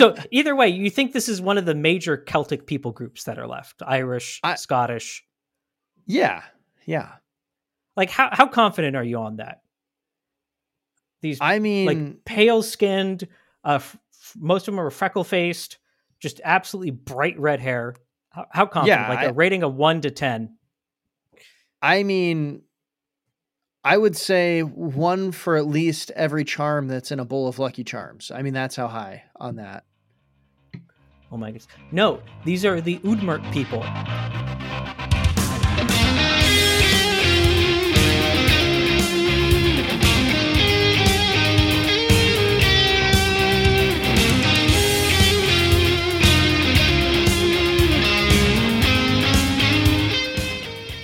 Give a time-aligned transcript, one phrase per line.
[0.00, 3.38] so either way, you think this is one of the major Celtic people groups that
[3.38, 3.82] are left?
[3.86, 5.24] Irish, I- Scottish.
[6.06, 6.42] Yeah,
[6.86, 7.12] yeah.
[7.96, 9.60] Like how how confident are you on that?
[11.22, 13.28] These I mean, like pale skinned,
[13.62, 13.96] uh, f-
[14.36, 15.78] most of them are freckle faced,
[16.18, 17.94] just absolutely bright red hair.
[18.30, 19.00] How, how confident?
[19.02, 20.56] Yeah, like I- a rating of one to ten.
[21.82, 22.62] I mean,
[23.84, 27.84] I would say one for at least every charm that's in a bowl of Lucky
[27.84, 28.30] Charms.
[28.34, 29.84] I mean, that's how high on that.
[31.32, 31.68] Oh my goodness!
[31.92, 33.84] No, these are the Udmurt people.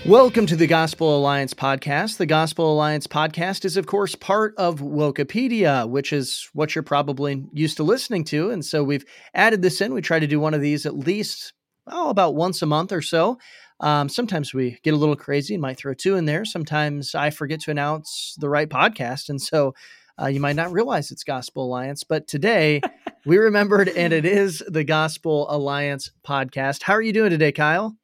[0.06, 2.18] Welcome to the Gospel Alliance podcast.
[2.18, 7.44] The Gospel Alliance podcast is, of course, part of Wokepedia, which is what you're probably
[7.52, 8.50] used to listening to.
[8.50, 9.92] And so we've added this in.
[9.92, 11.54] We try to do one of these at least,
[11.88, 13.38] oh, about once a month or so.
[13.80, 16.44] Um, sometimes we get a little crazy and might throw two in there.
[16.44, 19.28] Sometimes I forget to announce the right podcast.
[19.28, 19.74] And so
[20.22, 22.04] uh, you might not realize it's Gospel Alliance.
[22.04, 22.80] But today
[23.26, 26.84] we remembered, and it is the Gospel Alliance podcast.
[26.84, 27.96] How are you doing today, Kyle?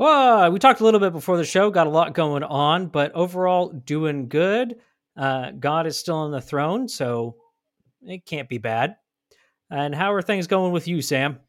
[0.00, 3.12] Well, we talked a little bit before the show, got a lot going on, but
[3.12, 4.76] overall doing good.
[5.14, 7.36] Uh, God is still on the throne, so
[8.00, 8.96] it can't be bad.
[9.68, 11.40] And how are things going with you, Sam?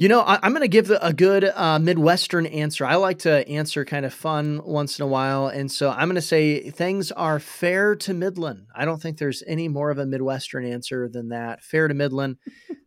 [0.00, 2.86] You know, I, am going to give a good uh, Midwestern answer.
[2.86, 5.48] I like to answer kind of fun once in a while.
[5.48, 8.68] And so I'm going to say things are fair to Midland.
[8.72, 11.64] I don't think there's any more of a Midwestern answer than that.
[11.64, 12.36] Fair to Midland.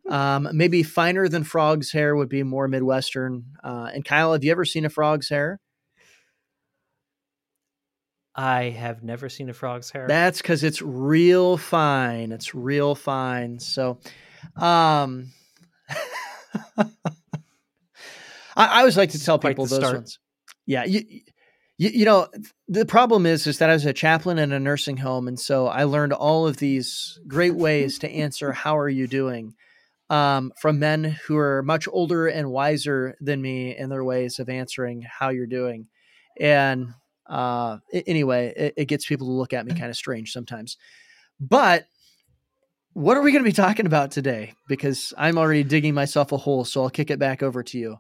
[0.10, 3.46] Um, maybe finer than frog's hair would be more Midwestern.
[3.64, 5.58] Uh, and Kyle, have you ever seen a frog's hair?
[8.36, 10.08] I have never seen a frog's hair.
[10.10, 12.34] That's because it's real fine.
[12.34, 13.60] It's real fine.
[13.60, 14.00] So,
[14.58, 15.32] um,
[16.78, 19.96] I, I always like to tell Quite people those start.
[19.96, 20.20] ones.
[20.66, 21.02] Yeah, you,
[21.78, 22.28] you you know
[22.68, 25.68] the problem is is that I was a chaplain in a nursing home, and so
[25.68, 29.56] I learned all of these great ways to answer "How are you doing?"
[30.10, 34.50] Um, from men who are much older and wiser than me in their ways of
[34.50, 35.88] answering "How you're doing,"
[36.40, 36.94] and
[37.28, 40.78] uh, anyway, it, it gets people to look at me kind of strange sometimes.
[41.40, 41.88] But
[42.94, 44.54] what are we going to be talking about today?
[44.68, 47.98] Because I'm already digging myself a hole, so I'll kick it back over to you.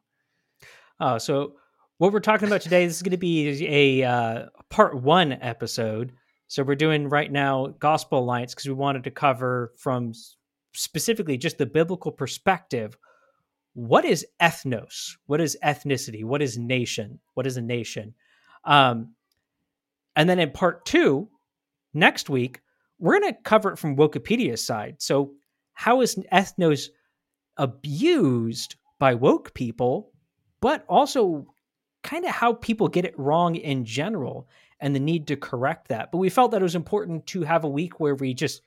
[0.99, 1.53] Oh, so
[1.97, 6.13] what we're talking about today this is going to be a uh, part one episode.
[6.47, 10.13] So we're doing right now Gospel Alliance because we wanted to cover from
[10.73, 12.97] specifically just the biblical perspective.
[13.73, 15.11] What is ethnos?
[15.27, 16.25] What is ethnicity?
[16.25, 17.19] What is nation?
[17.35, 18.13] What is a nation?
[18.65, 19.13] Um,
[20.15, 21.29] and then in part two,
[21.93, 22.61] next week,
[23.01, 24.95] we're going to cover it from Wokepedia's side.
[24.99, 25.33] So,
[25.73, 26.89] how is ethnos
[27.57, 30.11] abused by woke people,
[30.61, 31.47] but also
[32.03, 34.47] kind of how people get it wrong in general
[34.79, 36.11] and the need to correct that.
[36.11, 38.61] But we felt that it was important to have a week where we just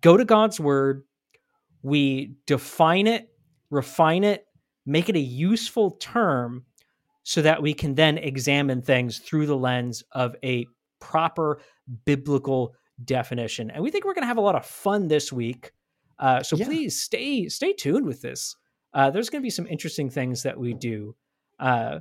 [0.00, 1.04] go to God's word,
[1.82, 3.30] we define it,
[3.70, 4.46] refine it,
[4.84, 6.64] make it a useful term
[7.22, 10.66] so that we can then examine things through the lens of a
[11.00, 11.60] proper
[12.04, 13.70] biblical definition.
[13.70, 15.72] And we think we're going to have a lot of fun this week.
[16.18, 16.66] Uh, so Yeah.
[16.66, 18.56] please stay stay tuned with this.
[18.94, 21.14] Uh, there's going to be some interesting things that we do.
[21.58, 22.00] Uh,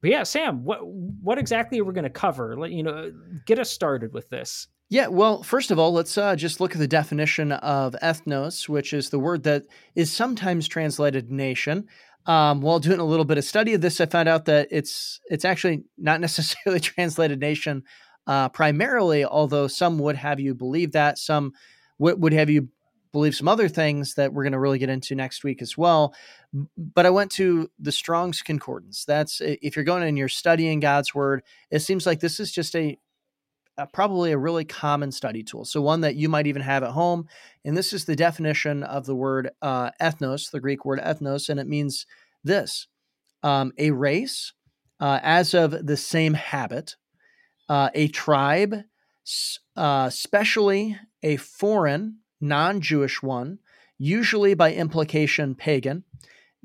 [0.00, 2.56] but yeah, Sam, what what exactly are we going to cover?
[2.56, 3.12] Let you know,
[3.46, 4.68] get us started with this.
[4.88, 8.92] Yeah, well, first of all, let's uh, just look at the definition of ethnos, which
[8.92, 9.64] is the word that
[9.94, 11.86] is sometimes translated nation.
[12.26, 15.20] Um, while doing a little bit of study of this, I found out that it's
[15.30, 17.82] it's actually not necessarily translated nation
[18.30, 21.52] uh, primarily, although some would have you believe that, some
[21.98, 22.68] would would have you
[23.12, 26.14] believe some other things that we're going to really get into next week as well.
[26.76, 29.04] But I went to the Strong's Concordance.
[29.04, 31.42] That's if you're going and you're studying God's word,
[31.72, 32.96] it seems like this is just a
[33.92, 35.64] probably a really common study tool.
[35.64, 37.26] So one that you might even have at home.
[37.64, 41.58] And this is the definition of the word uh, ethnos, the Greek word ethnos, and
[41.58, 42.06] it means
[42.44, 42.86] this:
[43.42, 44.52] um, a race
[45.00, 46.94] uh, as of the same habit,
[47.70, 48.82] uh, a tribe,
[49.76, 53.60] uh, especially a foreign, non-Jewish one,
[53.96, 56.02] usually by implication pagan,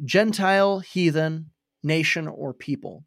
[0.03, 1.51] Gentile, heathen,
[1.83, 3.05] nation, or people.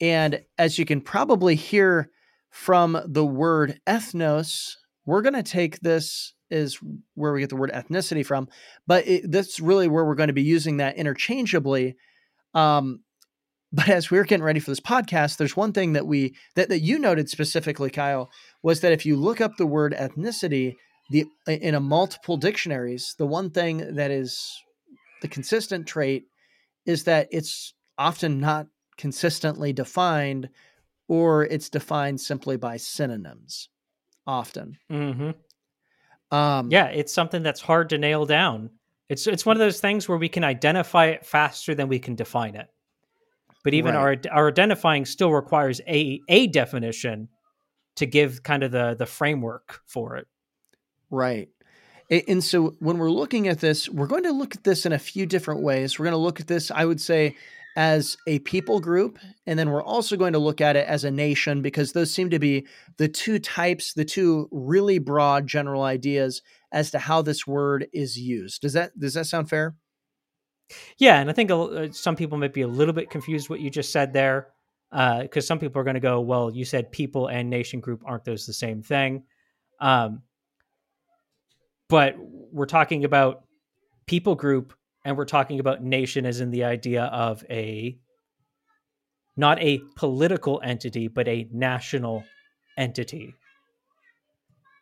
[0.00, 2.10] And as you can probably hear
[2.48, 6.78] from the word ethnos, we're going to take this is
[7.14, 8.48] where we get the word ethnicity from,
[8.86, 11.96] but it, that's really where we're going to be using that interchangeably.
[12.54, 13.00] Um,
[13.76, 16.70] but as we were getting ready for this podcast, there's one thing that we that,
[16.70, 18.30] that you noted specifically, Kyle,
[18.62, 20.76] was that if you look up the word ethnicity,
[21.10, 24.40] the in a multiple dictionaries, the one thing that is
[25.20, 26.24] the consistent trait
[26.86, 30.48] is that it's often not consistently defined
[31.06, 33.68] or it's defined simply by synonyms
[34.26, 34.78] often.
[34.90, 36.34] Mm-hmm.
[36.34, 38.70] Um, Yeah, it's something that's hard to nail down.
[39.10, 42.14] It's it's one of those things where we can identify it faster than we can
[42.14, 42.68] define it.
[43.66, 47.28] But even our our identifying still requires a a definition
[47.96, 50.28] to give kind of the the framework for it.
[51.10, 51.48] Right.
[52.08, 55.00] And so when we're looking at this, we're going to look at this in a
[55.00, 55.98] few different ways.
[55.98, 57.34] We're going to look at this, I would say,
[57.74, 59.18] as a people group,
[59.48, 62.30] and then we're also going to look at it as a nation because those seem
[62.30, 62.68] to be
[62.98, 66.40] the two types, the two really broad general ideas
[66.70, 68.62] as to how this word is used.
[68.62, 69.74] Does that does that sound fair?
[70.98, 73.70] Yeah, and I think uh, some people might be a little bit confused what you
[73.70, 74.48] just said there,
[74.90, 78.24] because some people are going to go, "Well, you said people and nation group aren't
[78.24, 79.24] those the same thing?"
[79.80, 80.22] Um,
[81.88, 83.44] but we're talking about
[84.06, 84.74] people group,
[85.04, 87.96] and we're talking about nation as in the idea of a
[89.36, 92.24] not a political entity, but a national
[92.76, 93.34] entity,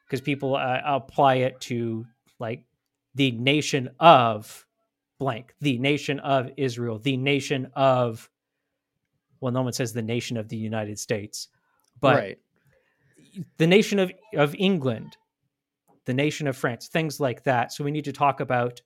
[0.06, 2.06] because people uh, apply it to
[2.38, 2.62] like
[3.16, 4.63] the nation of
[5.24, 8.28] blank, the nation of Israel, the nation of,
[9.40, 11.48] well, no one says the nation of the United States,
[11.98, 12.38] but right.
[13.56, 15.16] the nation of, of England,
[16.04, 17.72] the nation of France, things like that.
[17.72, 18.82] So we need to talk about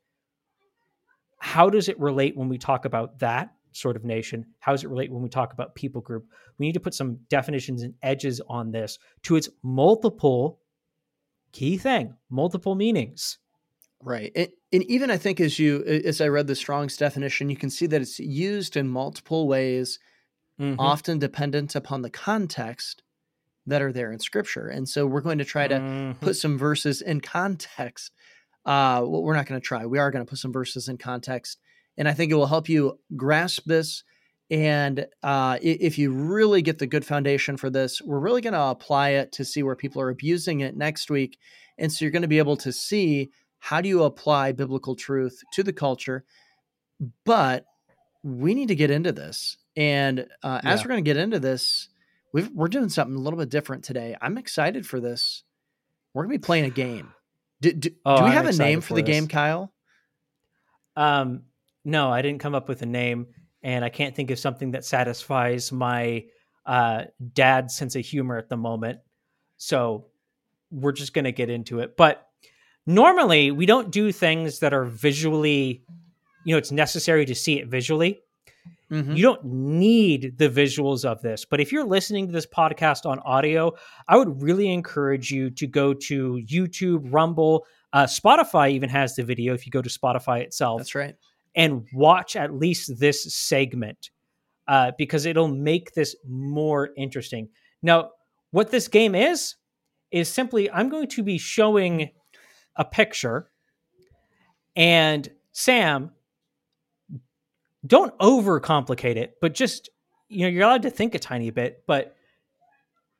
[1.40, 4.46] how does it relate when we talk about that sort of nation?
[4.60, 6.24] How does it relate when we talk about people group?
[6.58, 10.60] We need to put some definitions and edges on this to its multiple
[11.50, 13.38] key thing, multiple meanings.
[14.02, 14.30] Right.
[14.36, 17.70] And, and even I think as you as I read the Strong's definition, you can
[17.70, 19.98] see that it's used in multiple ways,
[20.60, 20.76] Mhm.
[20.78, 23.02] often dependent upon the context
[23.66, 24.68] that are there in scripture.
[24.68, 26.20] And so we're going to try to Mhm.
[26.20, 28.12] put some verses in context.
[28.64, 29.86] Uh, well, we're not going to try.
[29.86, 31.58] We are going to put some verses in context,
[31.96, 34.04] and I think it will help you grasp this.
[34.50, 38.60] And uh, if you really get the good foundation for this, we're really going to
[38.60, 41.38] apply it to see where people are abusing it next week.
[41.76, 45.42] And so you're going to be able to see how do you apply biblical truth
[45.54, 46.24] to the culture.
[47.24, 47.64] But
[48.22, 51.88] we need to get into this, and uh, as we're going to get into this,
[52.32, 54.16] we've, we're doing something a little bit different today.
[54.20, 55.44] I'm excited for this.
[56.14, 57.12] We're gonna be playing a game.
[57.60, 59.14] Do, do, Oh, do we I'm have a name for for the this.
[59.14, 59.72] game, Kyle?
[60.96, 61.42] Um,
[61.84, 63.28] no, I didn't come up with a name,
[63.62, 66.24] and I can't think of something that satisfies my
[66.66, 68.98] uh, dad's sense of humor at the moment.
[69.56, 70.06] So
[70.70, 71.96] we're just going to get into it.
[71.96, 72.27] But
[72.88, 75.82] normally, we don't do things that are visually,
[76.44, 78.20] you know, it's necessary to see it visually.
[78.90, 79.14] Mhm.
[79.16, 81.44] You don't need the visuals of this.
[81.44, 83.74] But if you're listening to this podcast on audio,
[84.08, 89.22] I would really encourage you to go to YouTube, Rumble, uh, Spotify even has the
[89.22, 91.14] video if you go to Spotify itself That's right.
[91.54, 94.10] and watch at least this segment
[94.66, 97.48] uh, because it'll make this more interesting.
[97.82, 98.10] Now,
[98.52, 99.54] what this game is,
[100.10, 102.10] is simply I'm going to be showing
[102.78, 103.50] a picture,
[104.76, 106.12] and Sam,
[107.86, 109.90] don't overcomplicate it, but just,
[110.28, 112.16] you know, you're allowed to think a tiny bit, but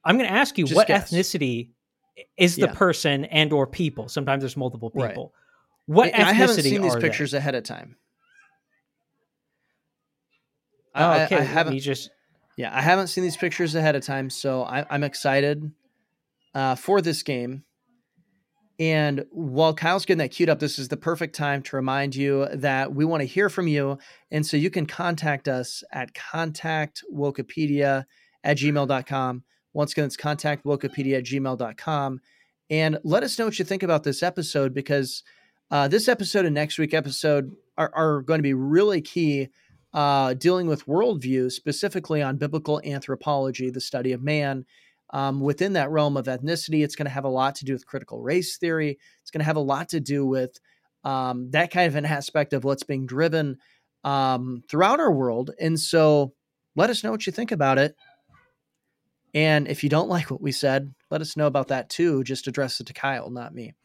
[0.05, 1.10] I'm going to ask you Just what guess.
[1.12, 1.70] ethnicity
[2.37, 2.72] is the Yeah.
[2.72, 4.08] person and or people.
[4.08, 5.10] Sometimes there's multiple Right.
[5.10, 5.34] people.
[5.87, 7.08] What And ethnicity I haven't seen these are they?
[7.08, 7.97] pictures ahead of time.
[10.94, 11.37] I- Oh, I- okay.
[11.37, 11.75] I, let haven't.
[11.75, 12.11] me just
[12.56, 15.71] Yeah, I haven't seen these pictures ahead of time, so I, I'm excited
[16.54, 17.62] uh, for this game.
[18.78, 22.47] And while Kyle's getting that queued up, this is the perfect time to remind you
[22.52, 23.99] that we want to hear from you.
[24.30, 28.04] And so you can contact us at contactwokepedia
[28.44, 29.42] at gmail.com.
[29.73, 32.20] Once again, it's contactwokepedia at gmail.com.
[32.70, 35.25] And let us know what you think about this episode because
[35.70, 39.49] uh, this episode and next week episode are, are going to be really key
[39.92, 44.64] uh, dealing with worldview, specifically on biblical anthropology, the study of man.
[45.11, 47.87] Um, within that realm of ethnicity, it's going to have a lot to do with
[47.87, 48.99] critical race theory.
[49.23, 50.59] It's going to have a lot to do with
[51.05, 53.57] um, that kind of an aspect of what's being driven
[54.05, 55.50] um, throughout our world.
[55.59, 56.35] And so
[56.77, 57.95] let us know what you think about it.
[59.35, 62.23] And if you don't like what we said, let us know about that too.
[62.25, 63.75] Just address it to Kyle, not me.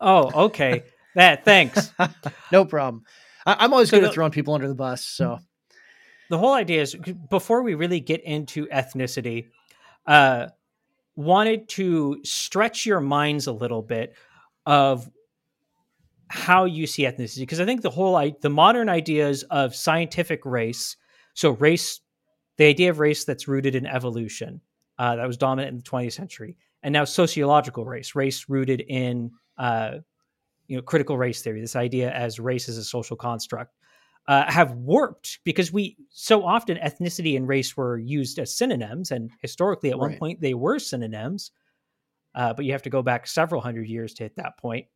[0.00, 0.82] Oh, okay.
[1.14, 1.92] that thanks.
[2.52, 3.04] no problem.
[3.46, 5.04] I, I'm always So good the- at throwing people under the bus.
[5.04, 5.38] So
[6.28, 6.96] The whole idea is
[7.30, 9.48] before we really get into ethnicity,
[10.06, 10.48] uh,
[11.16, 14.14] wanted to stretch your minds a little bit
[14.66, 15.10] of
[16.28, 17.40] how you see ethnicity.
[17.40, 20.96] Because I think the whole i- the modern ideas of scientific race,
[21.34, 22.00] so race,
[22.56, 24.60] the idea of race that's rooted in evolution,
[24.98, 29.30] uh, that was dominant in the 20th century, and now sociological race, race rooted in
[29.58, 29.98] uh,
[30.68, 33.74] you know, critical race theory, this idea as race as a social construct,
[34.28, 39.30] uh, have warped because we so often ethnicity and race were used as synonyms, and
[39.40, 41.50] historically at one point they were synonyms,
[42.34, 44.86] uh, but you have to go back several hundred years to hit that point.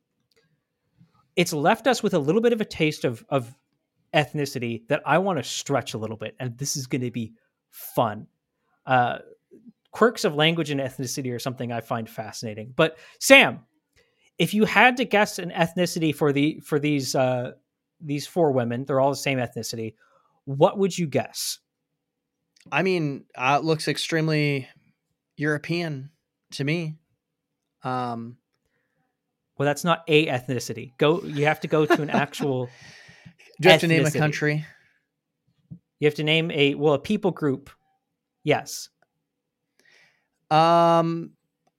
[1.35, 3.53] It's left us with a little bit of a taste of of
[4.13, 7.33] ethnicity that I want to stretch a little bit, and this is going to be
[7.69, 8.27] fun.
[8.85, 9.19] Uh,
[9.91, 12.73] quirks of language and ethnicity are something I find fascinating.
[12.75, 13.65] But Sam,
[14.37, 17.53] if you had to guess an ethnicity for the for these uh,
[17.99, 19.95] these four women, they're all the same ethnicity.
[20.45, 21.59] What would you guess?
[22.71, 24.67] I mean, uh, it looks extremely
[25.35, 26.11] European
[26.51, 26.97] to me.
[27.83, 28.37] Um,
[29.57, 30.97] Well, that's not a ethnicity.
[30.97, 31.21] Go.
[31.23, 32.69] You have to go to an actual.
[33.61, 34.65] do you have to name a country?
[35.99, 37.69] You have to name a well a people group.
[38.43, 38.89] Yes.
[40.51, 41.31] Um,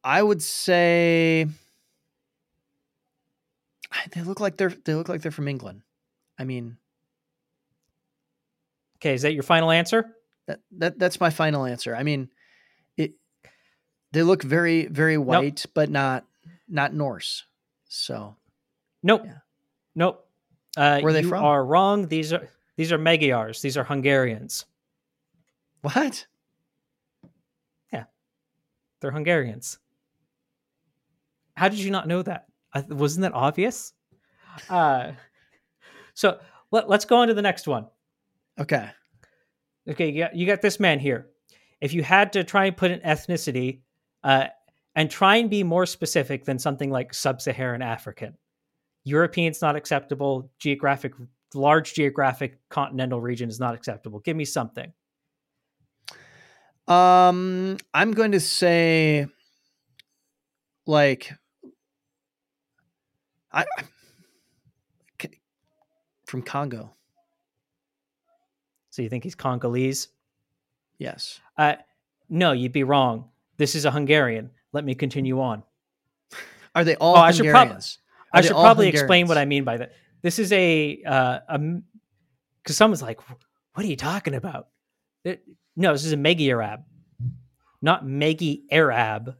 [0.04, 1.46] I would say
[4.12, 5.82] they look like they're they look like they're from England.
[6.38, 6.76] I mean,
[8.96, 9.14] Okay.
[9.14, 10.14] Is that your final answer?
[10.46, 11.94] that, that that's my final answer.
[11.94, 12.30] I mean,
[12.96, 13.12] it
[14.12, 16.24] they look very very white, but not
[16.68, 17.44] not Norse.
[17.88, 18.36] So
[19.02, 19.22] Nope.
[19.24, 19.38] Yeah.
[19.94, 20.26] Nope.
[20.76, 21.44] Uh, Where are they you from?
[21.44, 22.08] are wrong.
[22.08, 23.62] These are these are Magyars.
[23.62, 24.64] These are Hungarians.
[25.82, 26.26] what?
[27.92, 28.04] Yeah,
[29.00, 29.78] they're Hungarians.
[31.56, 32.46] How did you not know that?
[32.72, 33.92] I, wasn't that obvious?
[34.68, 35.12] Uh,
[36.18, 36.40] so
[36.72, 37.86] let, let's go on to the next one.
[38.58, 38.90] Okay.
[39.88, 41.28] Okay, you got, you got this man here.
[41.80, 43.82] If you had to try and put an ethnicity
[44.24, 44.46] uh,
[44.96, 48.36] and try and be more specific than something like sub-Saharan African,
[49.04, 50.50] European's not acceptable.
[50.58, 51.14] Geographic,
[51.54, 54.18] large geographic continental region is not acceptable.
[54.18, 54.92] Give me something.
[56.88, 59.28] Um, I'm going to say,
[60.84, 61.32] like,
[63.52, 63.66] I-
[66.28, 66.92] from Congo.
[68.90, 70.08] So you think he's Congolese?
[70.98, 71.40] Yes.
[71.56, 71.74] Uh,
[72.28, 73.30] no, you'd be wrong.
[73.56, 74.50] This is a Hungarian.
[74.72, 75.62] Let me continue on.
[76.74, 77.80] Are they all Oh, I should prob-?
[78.32, 79.92] I should probably explain what I mean by that.
[80.22, 81.58] This is a uh, a
[82.62, 84.68] because someone's like, "What are you talking about?"
[85.24, 85.44] It-
[85.76, 86.82] no, this is a Magyarab,
[87.80, 89.36] not Megi Arab.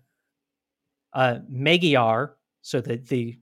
[1.13, 3.39] Uh, Magyar, so the the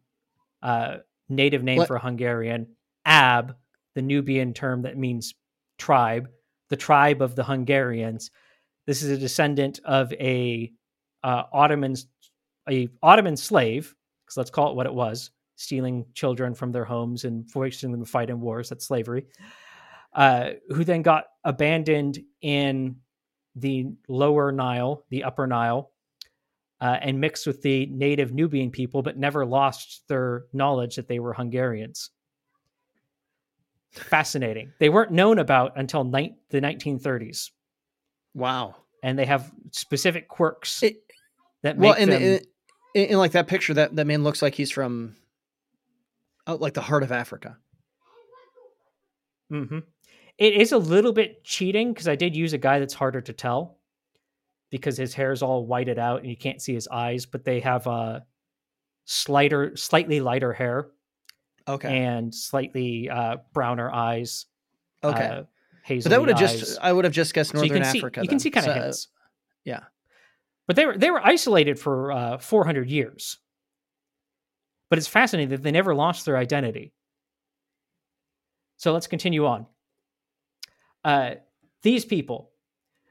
[0.62, 0.96] uh,
[1.28, 2.75] native name What- for Hungarian.
[3.06, 3.56] Ab,
[3.94, 5.34] the Nubian term that means
[5.78, 6.28] tribe,
[6.68, 8.30] the tribe of the Hungarians.
[8.86, 10.72] This is a descendant of a
[11.24, 11.96] uh, Ottoman
[12.68, 13.94] a Ottoman slave,
[14.24, 18.00] because let's call it what it was, stealing children from their homes and forcing them
[18.00, 18.68] to fight in wars.
[18.68, 19.26] That's slavery.
[20.12, 22.96] Uh, who then got abandoned in
[23.54, 25.92] the lower Nile, the upper Nile,
[26.80, 31.18] uh, and mixed with the native Nubian people, but never lost their knowledge that they
[31.18, 32.10] were Hungarians.
[33.98, 34.72] Fascinating.
[34.78, 37.50] They weren't known about until ni- the 1930s,
[38.34, 38.76] Wow.
[39.02, 41.02] and they have specific quirks It-
[41.62, 42.22] that well, make in, them.
[42.22, 42.46] the,
[42.94, 45.16] in, in like that picture, that that man looks like he's from,
[46.46, 47.56] out like the heart of Africa.
[49.52, 49.78] Mm-hmm.
[50.38, 53.32] It is a little bit cheating because I did use a guy that's harder to
[53.32, 53.78] tell
[54.70, 57.60] because his hair is all whited out and you can't see his eyes, but they
[57.60, 58.20] have uh,
[59.04, 60.88] slighter, slightly lighter hair
[61.68, 61.88] Okay.
[62.04, 64.46] and slightly uh, browner eyes.
[65.02, 65.24] okay.
[65.24, 65.46] Uh, so
[65.82, 66.10] hazel.
[66.10, 68.20] that would have just I would have just guessed so you Northern can see Africa.
[68.22, 69.08] you can see kind of So, hints.
[69.64, 69.80] yeah.
[70.66, 73.38] but they were they were isolated for uh, 400 years.
[74.88, 76.92] But it's fascinating that they never lost their identity.
[78.76, 79.66] So let's continue on.
[81.04, 81.34] Uh,
[81.82, 82.50] these people,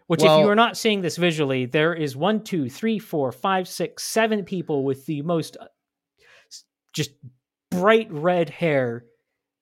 [0.08, 3.68] which if you are not seeing this visually, there is one, two, three, four, five,
[3.68, 5.66] six, seven people with the most uh,
[6.94, 7.12] just
[7.80, 9.06] bright red hair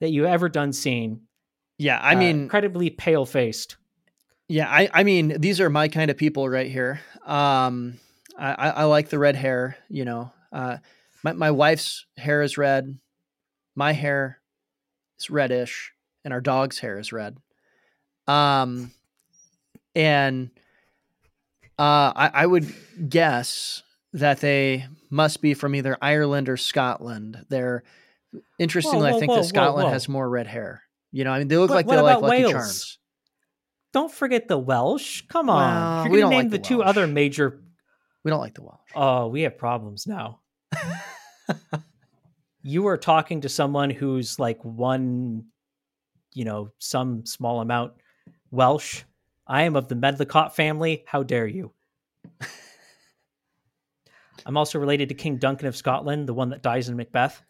[0.01, 1.21] that you ever done seen.
[1.77, 1.99] Yeah.
[1.99, 3.77] I Uh, mean, incredibly pale faced.
[4.49, 6.99] Yeah, I, I mean, these are my kind of people right here.
[7.25, 7.99] Um,
[8.37, 9.77] I, I, I like the red hair.
[9.89, 10.77] You know, uh,
[11.23, 12.99] my my wife's hair is red,
[13.75, 14.41] my hair
[15.17, 15.93] is reddish,
[16.25, 17.37] and our dog's hair is red.
[18.27, 18.91] Um,
[19.95, 20.51] and
[21.79, 22.71] uh, I, I would
[23.09, 27.45] guess that they must be from either Ireland or Scotland.
[27.49, 27.83] They're
[28.59, 29.93] interestingly, whoa, I think whoa, that Scotland whoa.
[29.93, 30.83] has more red hair.
[31.11, 32.51] You know, I mean, they look What- like they're like Lucky Wales?
[32.51, 32.99] Charms.
[33.93, 35.21] Don't forget the Welsh.
[35.27, 36.05] Come on.
[36.05, 37.61] Well, we don't to like name the, the two other major
[38.23, 38.79] We don't like the Welsh.
[38.95, 40.39] Oh, we have problems now.
[42.63, 45.45] you are talking to someone who's like one,
[46.33, 47.93] you know, some small amount
[48.49, 49.03] Welsh.
[49.45, 51.03] I am of the Medlicott family.
[51.05, 51.73] How dare you?
[54.45, 57.41] I'm also related to King Duncan of Scotland, the one that dies in Macbeth.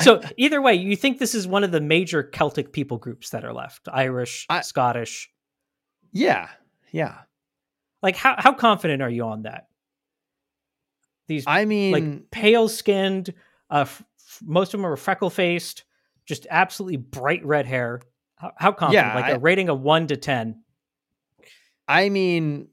[0.00, 3.44] So either way, you think this is one of the major Celtic people groups that
[3.44, 5.30] are left: Irish, I- Scottish.
[6.12, 6.48] Yeah,
[6.90, 7.18] yeah.
[8.02, 9.68] Like, how how confident are you on that?
[11.28, 13.32] These I mean, like pale skinned,
[13.70, 15.84] uh, f- f- most of them are freckle faced,
[16.26, 18.00] just absolutely bright red hair.
[18.36, 19.06] How, how confident?
[19.06, 20.62] Yeah, like I- a rating of one to ten.
[21.88, 22.68] I mean,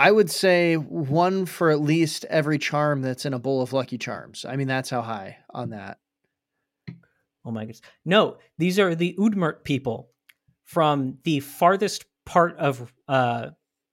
[0.00, 3.98] I would say one for at least every charm that's in a bowl of Lucky
[3.98, 4.46] Charms.
[4.48, 5.98] I mean, that's how high on that.
[7.44, 7.82] Oh my goodness.
[8.06, 10.08] No, these are the Udmurt people
[10.64, 13.48] from the farthest part of uh,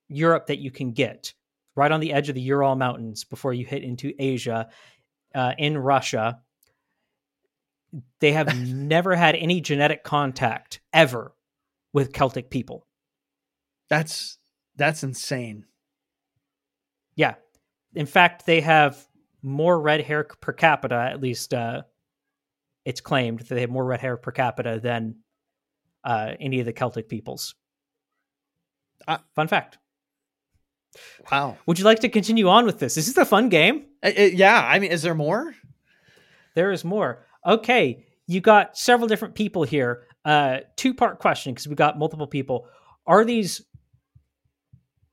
[0.08, 1.34] Europe that you can get,
[1.76, 4.70] right on the edge of the Ural Mountains before you hit into Asia,
[5.36, 6.40] uh, in Russia.
[8.22, 11.34] They have never had any genetic contact ever
[11.92, 12.88] with Celtic people.
[13.90, 14.38] That's
[14.78, 15.66] that's insane.
[17.18, 17.36] Yeah.
[17.94, 19.06] In fact, they have
[19.42, 21.82] more red hair per capita, at least uh,
[22.86, 25.16] it's claimed that they have more red hair per capita than
[26.06, 27.56] uh, any of the Celtic peoples.
[29.06, 29.78] I- Fun fact.
[31.32, 31.58] Wow.
[31.66, 32.98] Would you like to continue on with this?
[32.98, 33.86] Is this is a fun game.
[34.02, 34.66] Uh, uh, yeah.
[34.66, 35.54] I mean, is there more?
[36.56, 37.26] There is more.
[37.46, 40.08] Okay, you got several different people here.
[40.26, 42.68] Uh, two part question because we got multiple people.
[43.06, 43.62] Are these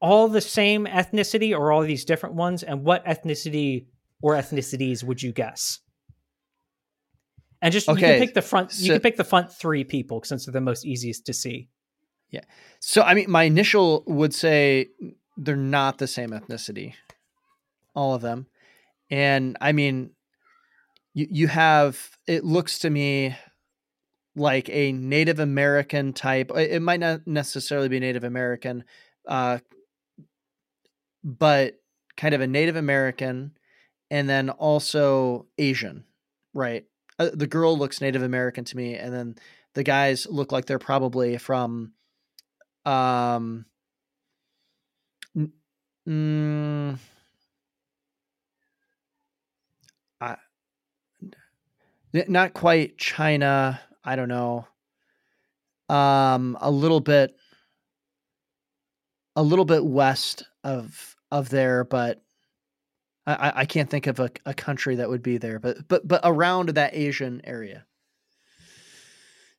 [0.04, 2.62] all the same ethnicity or all these different ones?
[2.62, 3.86] And what ethnicity
[4.20, 5.80] or ethnicities would you guess?
[7.62, 8.78] And just you Okay, can pick the front.
[8.78, 11.70] You can pick the front three people since they're the most easiest to see.
[12.30, 12.44] Yeah.
[12.80, 14.88] So, I mean, my initial would say
[15.38, 16.94] they're not the same ethnicity,
[17.94, 18.46] all of them.
[19.10, 20.10] And I mean,
[21.14, 23.36] you, you have, it looks to me
[24.36, 26.50] like a Native American type.
[26.54, 28.84] It it might not necessarily be Native American,
[29.28, 29.58] uh,
[31.24, 31.80] but
[32.16, 33.56] kind of a Native American
[34.10, 36.04] and then also Asian,
[36.52, 36.84] right?
[37.18, 39.36] Uh, the girl looks Native American to me, and then
[39.74, 41.92] the guys look like they're probably from
[42.84, 43.64] um
[46.06, 46.98] mm,
[52.28, 53.80] not quite China.
[54.04, 54.66] I don't know.
[55.88, 57.34] Um, a little bit,
[59.36, 62.22] a little bit west of of there, but
[63.26, 65.58] I, I- can't think of a, a country that would be there.
[65.58, 67.84] But but but around that Asian area.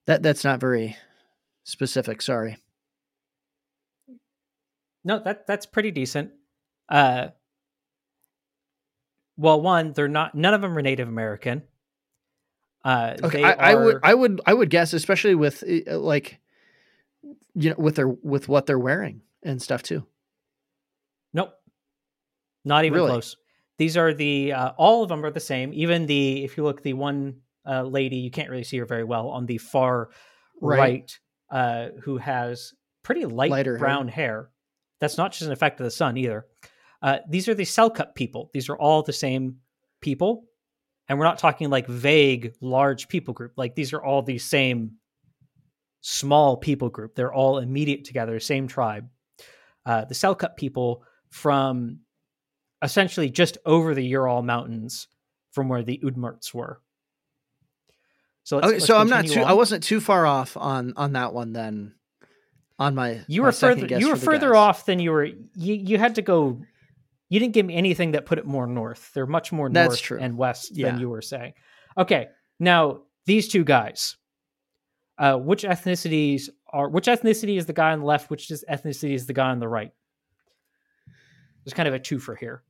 [0.06, 0.96] That that's not very
[1.64, 2.22] specific.
[2.22, 2.58] Sorry.
[5.04, 6.32] No, that that's pretty decent.
[6.90, 7.30] Uh,
[9.38, 10.36] well, one, they're not.
[10.36, 11.64] None of them are Native American.
[12.84, 16.40] Uh, Okay, they I, I would I would I would guess, especially with uh, like
[17.56, 20.06] you know with their with what they're wearing and stuff too.
[22.66, 23.12] Not even Really?
[23.12, 23.38] close.
[23.78, 25.72] These are the uh, all of them are the same.
[25.74, 29.04] Even the if you look the one uh, lady you can't really see her very
[29.04, 30.10] well on the far
[30.62, 30.80] Right.
[30.80, 32.74] right, uh, who has
[33.04, 34.50] pretty light Lighter brown hair.
[35.02, 36.46] That's not just an effect of the sun either.
[37.02, 38.50] Uh, these are the Selkup people.
[38.54, 39.58] These are all the same
[40.02, 40.46] people,
[41.10, 43.52] and we're not talking like vague large people group.
[43.58, 44.94] Like these are all the same
[46.02, 47.16] small people group.
[47.16, 49.08] They're all immediate together, same tribe.
[49.86, 52.00] Uh, the Selkup people from
[52.86, 55.08] essentially just over the Ural Mountains
[55.52, 56.80] from where the Udmurts were.
[58.44, 60.94] So, let's, Okay, let's so I'm not too continue I wasn't too far off on
[60.96, 61.96] on that one then.
[62.78, 63.88] On my You my were further.
[63.88, 64.58] You were further guys.
[64.58, 65.26] off than you were.
[65.26, 66.62] You you had to go.
[67.30, 69.12] You didn't give me anything that put it more north.
[69.14, 70.20] They're much more That's north true.
[70.20, 70.92] and west Yeah.
[70.92, 71.54] than you were saying.
[71.98, 72.28] Okay,
[72.60, 74.18] now these two guys.
[75.18, 76.90] Uh, which ethnicities are?
[76.90, 78.30] Which ethnicity is the guy on the left?
[78.30, 79.92] Which ethnicity is the guy on the right?
[81.64, 82.62] There's kind of a twofer here.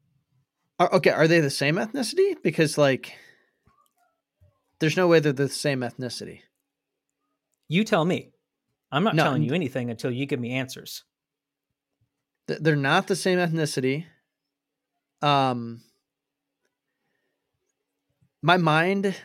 [0.79, 2.35] Are, okay, are they the same ethnicity?
[2.43, 3.15] Because like,
[4.79, 6.41] there's no way they're the same ethnicity.
[7.67, 8.31] You tell me.
[8.91, 11.03] I'm not No, telling you anything until you give me answers.
[12.47, 14.05] Th- They're not the same ethnicity.
[15.21, 15.81] Um,
[18.41, 19.15] my mind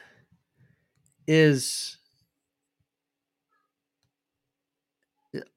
[1.27, 1.99] is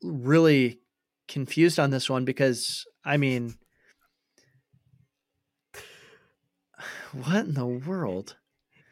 [0.04, 0.80] really
[1.28, 3.56] confused on this one because I mean,
[7.14, 8.36] what in the world?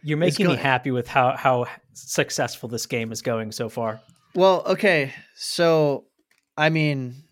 [0.03, 4.01] You're making me happy with how how successful this game is going so far.
[4.33, 6.05] Well, okay, so
[6.57, 7.23] I mean,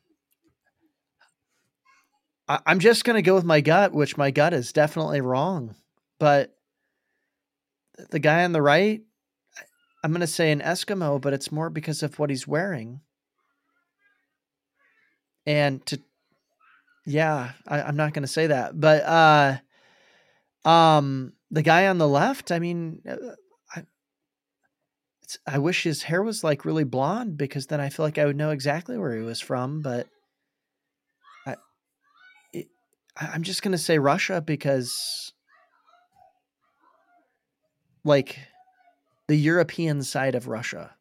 [2.47, 5.75] I, I'm just gonna go with my gut, which my gut is definitely wrong.
[6.19, 6.55] But
[8.11, 9.01] the guy on the right,
[10.03, 13.01] I'm gonna say an Eskimo, but it's more because of what he's wearing.
[15.45, 15.99] And to
[17.09, 19.57] yeah, I, I'm not going to say that, but uh,
[20.65, 22.51] um, the guy on the left.
[22.51, 23.15] I mean, uh,
[23.75, 23.83] I,
[25.23, 28.25] it's, I wish his hair was like really blonde because then I feel like I
[28.25, 29.81] would know exactly where he was from.
[29.81, 30.07] But
[31.45, 31.55] I,
[32.53, 32.67] it,
[33.17, 35.33] I- I'm just going to say Russia because,
[38.03, 38.39] like,
[39.27, 40.95] the European side of Russia.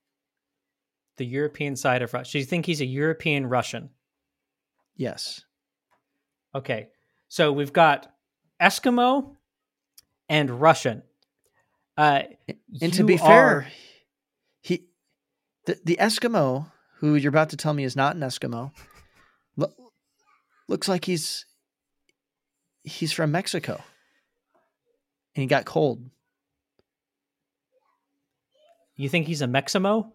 [1.16, 2.32] The European side of Russia.
[2.32, 3.90] Do you think he's a European Russian?
[4.96, 5.40] Yes.
[6.54, 6.88] Okay.
[7.28, 8.12] So we've got
[8.60, 9.34] Eskimo
[10.28, 11.02] and Russian.
[11.96, 12.22] Uh,
[12.80, 13.66] And to be are- fair,
[14.60, 14.84] he
[15.66, 18.72] the, the Eskimo who you're about to tell me is not an Eskimo
[19.56, 19.72] lo-
[20.68, 21.44] looks like he's
[22.82, 23.82] he's from Mexico.
[25.34, 26.02] And he got cold.
[28.96, 30.10] you think he's a Meximo?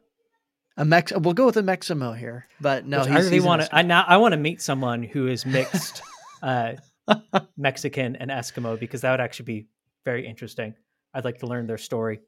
[0.76, 2.47] A Mex we'll go with a Meximo here.
[2.60, 3.76] But no, Which he's, I really want to.
[3.76, 6.02] I now I want to meet someone who is mixed
[6.41, 6.73] uh,
[7.58, 9.67] Mexican and Eskimo because that would actually be
[10.06, 10.74] very interesting.
[11.13, 12.20] I'd like to learn their story.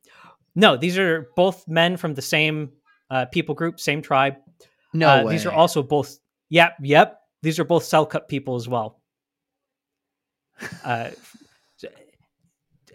[0.56, 2.72] No, these are both men from the same
[3.10, 4.36] uh, people group, same tribe.
[4.94, 5.30] no Uh.
[5.30, 6.18] These are also both.
[6.50, 7.20] Yep, yep.
[7.42, 9.00] These are both Selkup people as well.
[10.86, 11.10] Uh,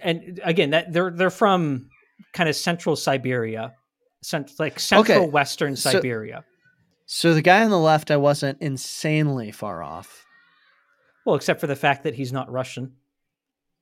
[0.03, 1.91] and again, that they're they're from
[2.33, 3.75] kind of central Siberia,
[4.23, 6.45] cent- like central Okay, western so- Siberia.
[7.05, 10.25] So the guy on the left I wasn't insanely far off.
[11.27, 12.93] Well, except for the fact that he's not Russian.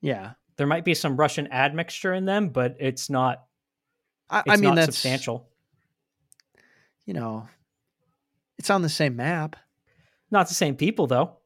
[0.00, 0.32] Yeah.
[0.58, 3.44] There might be some Russian admixture in them, but it's not.
[4.28, 5.48] I, It's I mean not that's substantial.
[7.06, 7.48] You know,
[8.58, 9.56] it's on the same map.
[10.30, 11.38] Not the same people, though.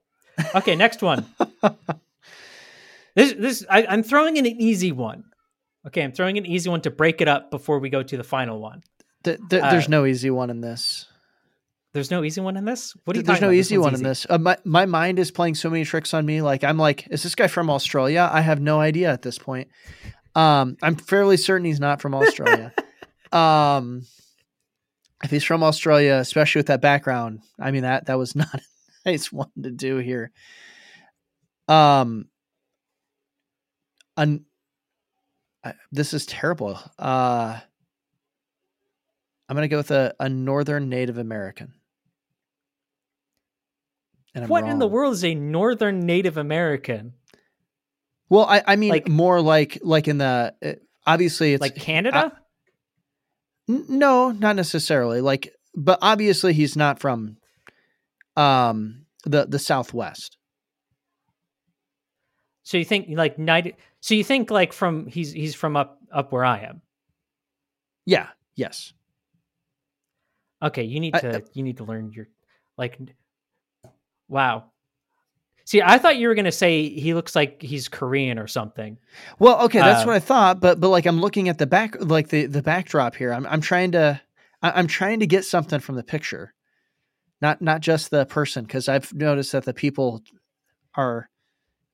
[0.56, 1.26] Okay, next one.
[3.14, 5.24] This this I, I'm throwing in an easy one.
[5.86, 8.24] Okay, I'm throwing an easy one to break it up before we go to the
[8.24, 8.82] final one.
[9.24, 11.06] Th- th- there's Uh, no easy one in this.
[11.92, 12.96] There's no easy one in this.
[13.04, 13.56] What are you There's no about?
[13.56, 14.26] easy one in this.
[14.28, 16.40] Uh, my my mind is playing so many tricks on me.
[16.40, 18.28] Like I'm like, is this guy from Australia?
[18.32, 19.68] I have no idea at this point.
[20.34, 22.72] Um, I'm fairly certain he's not from Australia.
[23.32, 24.06] um,
[25.22, 29.10] if he's from Australia, especially with that background, I mean that that was not a
[29.10, 30.32] nice one to do here.
[31.68, 32.28] Um,
[34.16, 34.46] un,
[35.62, 36.80] I, this is terrible.
[36.98, 37.60] Uh,
[39.46, 41.74] I'm gonna go with a, a northern Native American.
[44.34, 47.12] And I'm What in the world is a Northern Native American?
[48.28, 50.72] Well, I, I mean, Like- more like like in the uh,
[51.06, 52.32] obviously it's Like Canada?
[53.68, 55.20] N- no, not necessarily.
[55.20, 57.36] Like, but obviously he's not from
[58.36, 60.38] um the the Southwest.
[62.62, 63.76] so you think like night?
[64.00, 66.80] So you think like from he's he's from up up where I am?
[68.06, 68.28] Yeah.
[68.54, 68.92] Yes.
[70.62, 72.28] Okay, you need I- to you need to learn your
[72.78, 72.98] like.
[74.32, 74.70] Wow.
[75.66, 78.96] See, I thought you were gonna say he looks like he's Korean or something.
[79.38, 80.58] Well, okay, that's Uh, what I thought.
[80.58, 83.32] But but like I'm looking at the back, like the the backdrop here.
[83.32, 84.20] I'm I'm trying to
[84.62, 86.54] I'm trying to get something from the picture,
[87.42, 90.22] not not just the person, because I've noticed that the people
[90.94, 91.28] are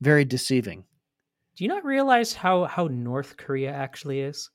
[0.01, 0.85] very deceiving.
[1.57, 4.49] Do you not realize how how North Korea actually is?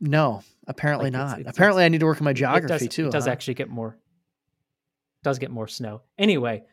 [0.00, 1.40] No, apparently Like, it's- not.
[1.40, 3.06] it's- apparently, I need to work on my geography does, too.
[3.06, 3.30] It does huh?
[3.30, 3.96] actually get more.
[5.22, 6.02] Does get more snow.
[6.18, 6.64] Anyway,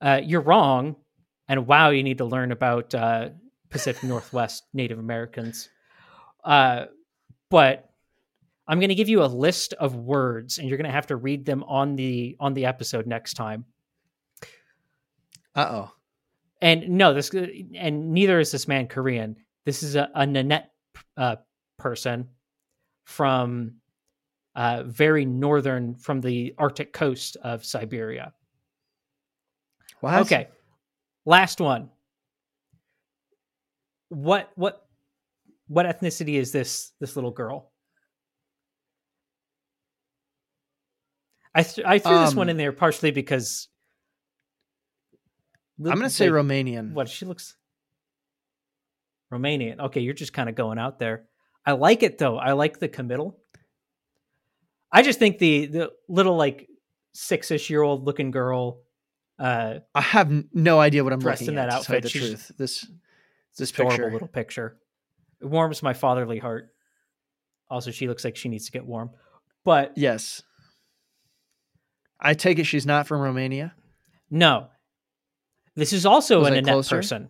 [0.00, 0.96] uh, you're wrong,
[1.48, 3.30] and wow, you need to learn about uh,
[3.70, 5.68] Pacific Northwest Native Americans.
[6.44, 6.86] Uh,
[7.50, 7.90] but
[8.68, 11.16] I'm going to give you a list of words, and you're going to have to
[11.16, 13.64] read them on the on the episode next time.
[15.54, 15.92] Uh oh.
[16.60, 17.30] And no, this
[17.74, 19.36] and neither is this man Korean.
[19.64, 20.64] This is a, a Nenet
[21.16, 21.36] uh,
[21.78, 22.28] person
[23.04, 23.76] from
[24.56, 28.32] uh, very northern, from the Arctic coast of Siberia.
[30.00, 30.20] What?
[30.22, 30.48] Okay,
[31.24, 31.90] last one.
[34.08, 34.86] What what
[35.68, 37.70] what ethnicity is this this little girl?
[41.54, 43.68] I th- I threw this one Um, in there partially because
[45.78, 46.92] I'm going to say Romanian.
[46.92, 47.56] what she looks
[49.32, 49.80] Romanian.
[49.80, 51.24] Okay, you're just kind of going out there.
[51.64, 52.36] I like it though.
[52.38, 53.38] I like the committal.
[54.92, 56.68] I just think the the little like
[57.14, 58.82] six ish year old looking girl,
[59.38, 61.66] uh, I have no idea what I'm Dressed looking in at.
[61.66, 62.52] that you outfit, the she's- truth.
[62.56, 62.86] This
[63.58, 64.12] this adorable picture.
[64.12, 64.76] little picture.
[65.40, 66.68] It warms my fatherly heart.
[67.70, 69.10] Also, she looks like she needs to get warm.
[69.64, 70.42] But Yes.
[72.20, 73.74] I take it she's not from Romania.
[74.30, 74.68] no,
[75.74, 76.96] this is also Was a Nenet closer?
[76.96, 77.28] person.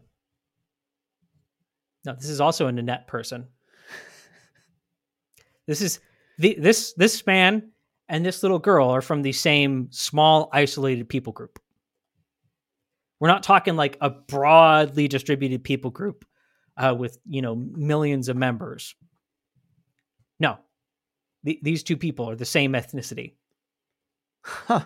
[2.05, 3.49] No, this is also a Nenet person.
[5.67, 5.99] This is
[6.39, 7.71] the this this man
[8.09, 11.59] and this little girl are from the same small, isolated people group.
[13.19, 16.25] We're not talking like a broadly distributed people group
[16.77, 18.95] uh, with you know millions of members.
[20.39, 20.59] No,
[21.45, 23.35] Th- these two people are the same ethnicity.
[24.45, 24.85] Huh.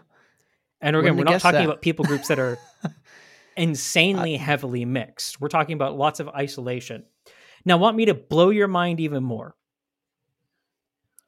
[0.80, 1.64] And again, Wouldn't we're not talking that.
[1.64, 2.58] about people groups that are
[3.56, 5.40] insanely heavily mixed.
[5.40, 7.04] We're talking about lots of isolation.
[7.64, 9.54] Now, want me to blow your mind even more?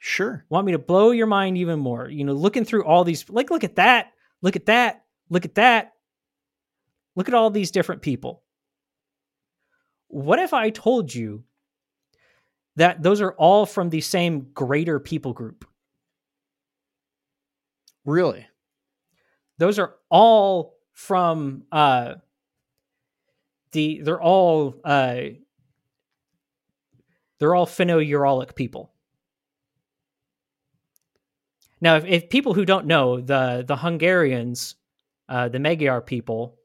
[0.05, 0.45] Sure.
[0.49, 2.09] Want me to blow your mind even more?
[2.09, 5.55] You know, looking through all these, like, look at that, look at that, look at
[5.55, 5.93] that,
[7.15, 8.43] look at all these different people.
[10.09, 11.45] What if I told you
[12.75, 15.65] that those are all from the same greater people group?
[18.05, 18.47] Really?
[19.63, 22.15] those are all from uh
[23.71, 25.21] the they're all uh
[27.39, 28.93] they're all Finno-Uralic people.
[31.83, 34.77] Now, if, if people who don't know the the Hungarians,
[35.29, 36.57] uh, the Magyar people,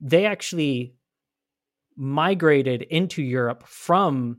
[0.00, 0.94] they actually
[1.96, 4.38] migrated into Europe from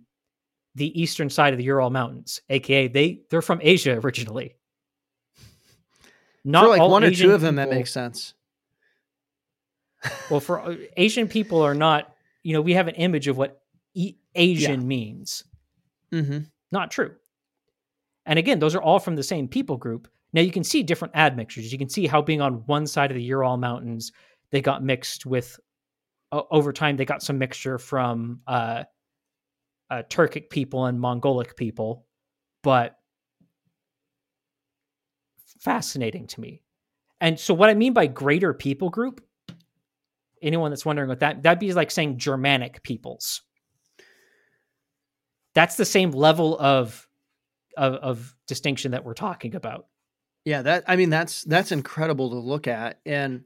[0.76, 4.56] the eastern side of the Ural Mountains, aka they they're from Asia originally.
[6.46, 8.34] For like all one or Asian two of them, that people- makes sense.
[10.30, 13.62] well for uh, asian people are not you know we have an image of what
[13.93, 15.46] e- asian means
[16.12, 16.39] Mm-hmm.
[16.74, 17.15] not true
[18.26, 20.08] and again those are all from the same people group.
[20.34, 23.16] Now you can see different admixtures you can see how being on one side of
[23.16, 24.12] the ural mountains
[24.52, 25.60] they got mixed with
[26.32, 28.84] o- over time they got some mixture from uh,
[29.90, 32.06] uh turkic people and mongolic people.
[32.62, 32.98] But
[35.60, 36.62] fascinating to me.
[37.22, 39.22] And so what i mean by greater people group
[40.44, 43.42] anyone that's wondering what that that'd be like saying germanic peoples.
[45.56, 47.08] That's the same level of
[47.78, 49.86] of, of distinction that we're talking about
[50.46, 53.00] Yeah, that I mean that's that's incredible to look at.
[53.06, 53.44] And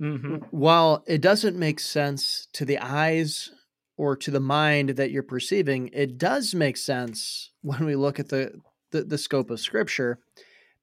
[0.00, 0.36] mm-hmm.
[0.50, 3.50] while it doesn't make sense to the eyes
[3.96, 8.28] or to the mind that you're perceiving, it does make sense when we look at
[8.28, 10.18] the the, the scope of scripture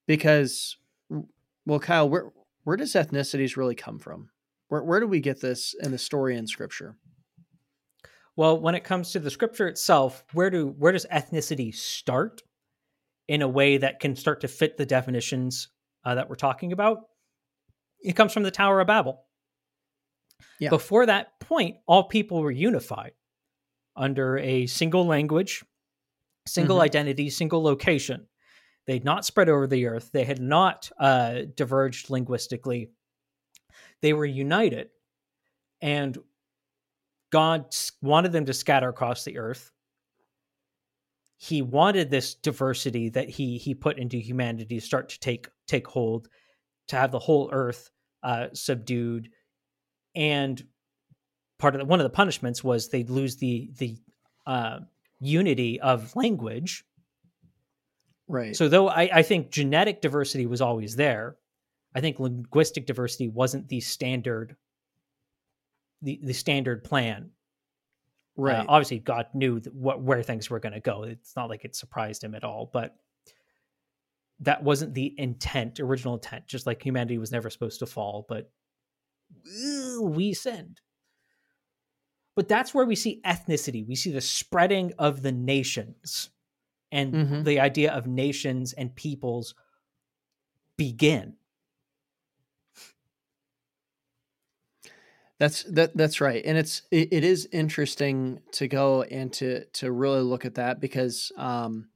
[0.08, 0.78] because
[1.66, 2.32] well Kyle, where
[2.64, 4.30] where does ethnicities really come from?
[4.70, 6.98] Where where do we get this in the story in scripture?
[8.36, 12.42] well when it comes to the scripture itself where do where does ethnicity start
[13.28, 15.70] in a way that can start to fit the definitions
[16.04, 17.00] uh, that we're talking about
[18.02, 19.26] it comes from the tower of babel.
[20.60, 20.70] Yeah.
[20.70, 23.14] before that point all people were unified
[23.96, 25.64] under a single language
[26.48, 26.82] single Mhm.
[26.84, 28.28] identity single location.
[28.86, 30.12] They'd not spread over the earth.
[30.14, 32.92] They had not uh, diverged linguistically.
[34.02, 34.90] They were united
[35.82, 36.18] and
[37.32, 39.72] god wanted them to scatter across the earth
[41.38, 45.88] he wanted this diversity that he he put into humanity to start to take take
[45.88, 46.28] hold
[46.88, 47.90] to have the whole earth
[48.24, 49.30] uh, subdued
[50.16, 50.66] and
[51.60, 53.98] part of the, one of the punishments was they'd lose the the
[54.48, 54.80] uh,
[55.20, 56.86] unity of language
[58.28, 58.56] Right.
[58.56, 61.36] so though I, I think genetic diversity was always there,
[61.94, 64.56] I think linguistic diversity wasn't the standard
[66.02, 67.32] the, the standard plan.
[68.38, 68.66] Uh, right.
[68.68, 71.04] obviously, God knew what where things were going to go.
[71.04, 72.96] It's not like it surprised him at all, but
[74.42, 76.46] that wasn't the intent, original intent.
[76.48, 78.52] Just like humanity was never supposed to fall, but
[79.48, 80.82] uh, we sinned.
[82.36, 83.88] But that's where we see ethnicity.
[83.88, 86.30] We see the spreading of the nations
[86.92, 87.46] and Mhm.
[87.46, 89.56] the idea of nations and peoples
[90.78, 91.38] begin.
[95.40, 96.42] That's that that's right.
[96.46, 100.80] And it's it, it is interesting to go and to to really look at that
[100.80, 101.90] because um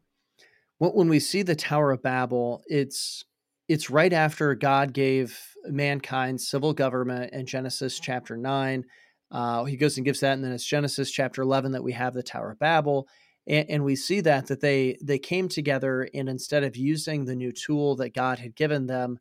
[0.80, 3.24] when, when we see the Tower of Babel, it's
[3.68, 8.84] it's right after God gave mankind civil government in Genesis chapter 9.
[9.32, 12.16] Uh, he goes and gives that, and then it's Genesis chapter 11 that we have
[12.16, 13.08] the Tower of Babel.
[13.46, 17.36] And, and we see that that they they came together and instead of using the
[17.36, 19.20] new tool that God had given them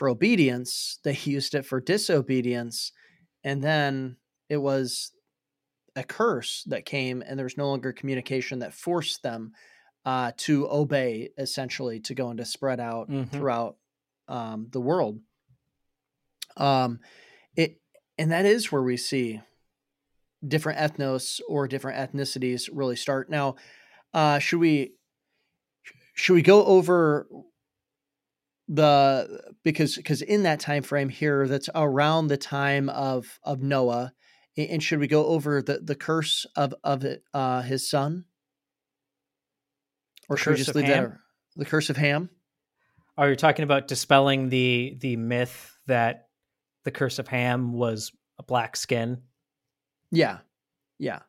[0.00, 2.90] for obedience, they used it for disobedience.
[3.44, 4.16] And then
[4.48, 5.12] it was
[5.94, 9.52] a curse that came, and there was no longer communication that forced them
[10.06, 13.30] uh, to obey, essentially, to go and to spread out Mhm.
[13.30, 13.76] throughout
[14.26, 15.20] um, the world.
[16.56, 17.00] Um,
[17.54, 17.78] it
[18.16, 19.42] and that is where we see
[20.46, 23.28] different ethnos or different ethnicities really start.
[23.28, 23.56] Now,
[24.14, 24.94] uh, should we
[26.14, 27.28] should we go over
[28.72, 34.12] the because because in that time frame here that's around the time of of Noah
[34.56, 37.04] and should we go over the the curse of of
[37.34, 38.26] uh his son
[40.28, 41.10] or The should we just leave Ham?
[41.10, 41.18] that
[41.56, 42.30] the curse of Ham.
[43.18, 46.28] Are you talking about dispelling the the myth that
[46.84, 49.22] the curse of Ham was a black skin?
[50.12, 50.38] Yeah,
[50.96, 51.20] yeah.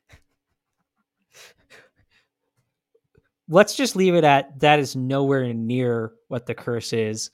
[3.52, 7.32] Let's just leave it at that is nowhere near what the curse is.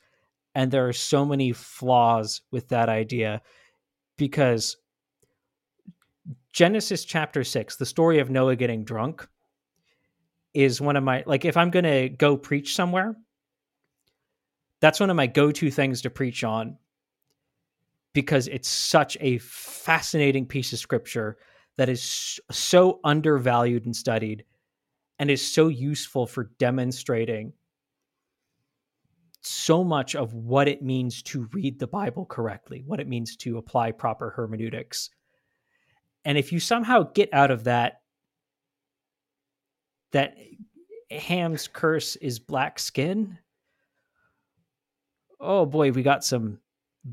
[0.55, 3.43] And there are so many flaws with that idea
[4.17, 4.77] because
[6.51, 9.27] Genesis chapter six, the story of Noah getting drunk,
[10.55, 13.15] is one of my like if I'm gonna go preach somewhere,
[14.79, 16.77] that's one of my go-to things to preach on
[18.13, 21.37] because it's such a fascinating piece of scripture
[21.77, 24.43] that is so undervalued and studied
[25.19, 27.53] and is so useful for demonstrating
[29.41, 33.57] so much of what it means to read the Bible correctly, what it means to
[33.57, 35.09] apply proper hermeneutics.
[36.25, 38.01] And if you somehow get out of that
[40.11, 40.37] that
[41.09, 43.37] Ham's curse is black skin,
[45.39, 46.59] oh boy, we got some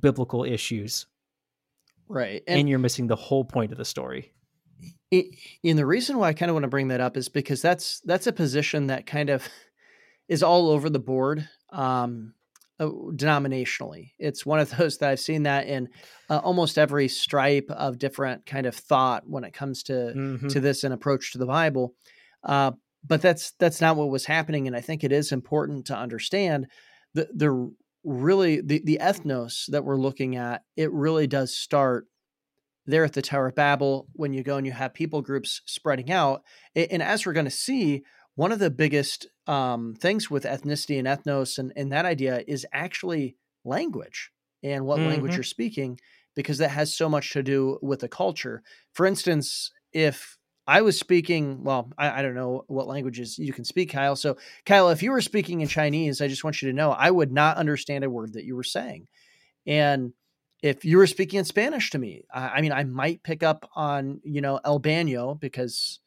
[0.00, 1.06] biblical issues.
[2.08, 2.42] Right.
[2.46, 4.33] And, and you're missing the whole point of the story.
[5.12, 8.00] And the reason why I kind of want to bring that up is because that's
[8.00, 9.48] that's a position that kind of
[10.28, 12.34] is all over the board um,
[12.80, 14.12] uh, denominationally.
[14.18, 15.88] It's one of those that I've seen that in
[16.28, 20.48] uh, almost every stripe of different kind of thought when it comes to mm-hmm.
[20.48, 21.94] to this and approach to the Bible.
[22.42, 22.72] Uh,
[23.06, 26.66] but that's that's not what was happening, and I think it is important to understand
[27.12, 30.62] the the really the the ethnos that we're looking at.
[30.76, 32.06] It really does start
[32.86, 36.10] there at the Tower of Babel when you go and you have people groups spreading
[36.10, 36.42] out,
[36.74, 38.02] and as we're going to see,
[38.36, 42.66] one of the biggest um, things with ethnicity and ethnos and, and that idea is
[42.72, 44.30] actually language
[44.62, 45.10] and what mm-hmm.
[45.10, 45.98] language you're speaking
[46.34, 48.62] because that has so much to do with the culture.
[48.92, 53.64] For instance, if I was speaking, well, I, I, don't know what languages you can
[53.64, 54.16] speak, Kyle.
[54.16, 57.10] So, Kyle, if you were speaking in Chinese, I just want you to know I
[57.10, 59.06] would not understand a word that you were saying.
[59.66, 60.12] And
[60.64, 63.68] if you were speaking in Spanish to me, I, I mean, I might pick up
[63.74, 66.00] on, you know, El Baño because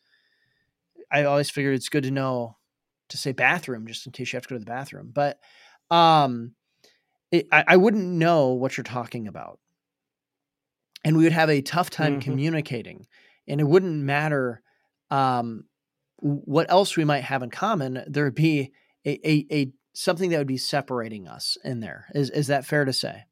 [1.12, 2.58] I always figured it's good to know
[3.10, 5.12] to say bathroom just in case you have to go to the bathroom.
[5.14, 5.40] But
[5.92, 6.56] um,
[7.32, 9.60] it, I, I wouldn't know what you're talking about.
[11.06, 12.22] And we would have a tough time mm-hmm.
[12.22, 13.06] communicating
[13.48, 14.64] and it wouldn't matter
[15.12, 15.66] um,
[16.16, 18.04] what else we might have in common.
[18.08, 18.74] There would be
[19.06, 22.08] a, a, a something that would be separating us in there.
[22.16, 23.26] Is is that fair to say?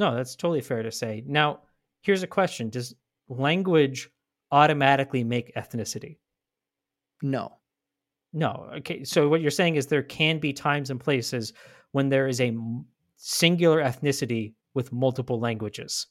[0.00, 1.22] No, that's totally fair to say.
[1.26, 1.60] Now,
[2.02, 2.94] here's a question: Does
[3.28, 4.10] language
[4.50, 6.16] automatically make ethnicity?
[7.22, 7.58] No.
[8.32, 8.70] No.
[8.78, 9.04] Okay.
[9.04, 11.52] So what you're saying is there can be times and places
[11.92, 12.56] when there is a
[13.16, 16.06] singular ethnicity with multiple languages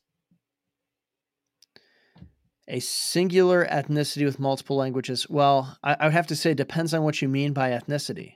[2.69, 5.27] a singular ethnicity with multiple languages.
[5.27, 8.35] Well, I, I, would have to say depends on what you mean by ethnicity.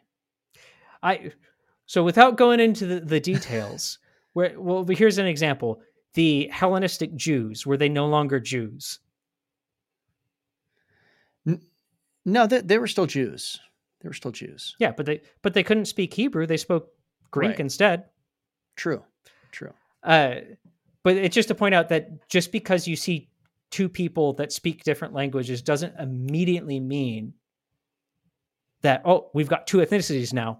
[1.03, 1.31] I
[1.85, 3.99] so without going into the, the details,
[4.33, 5.81] where well, here's an example:
[6.13, 8.99] the Hellenistic Jews were they no longer Jews?
[12.25, 13.59] No, they, they were still Jews.
[14.01, 14.75] They were still Jews.
[14.79, 16.45] Yeah, but they but they couldn't speak Hebrew.
[16.45, 16.89] They spoke
[17.31, 17.59] Greek right.
[17.59, 18.05] instead.
[18.75, 19.03] True.
[19.51, 19.73] True.
[20.03, 20.35] Uh,
[21.03, 23.29] but it's just to point out that just because you see
[23.71, 27.33] two people that speak different languages doesn't immediately mean
[28.81, 30.59] that oh we've got two ethnicities now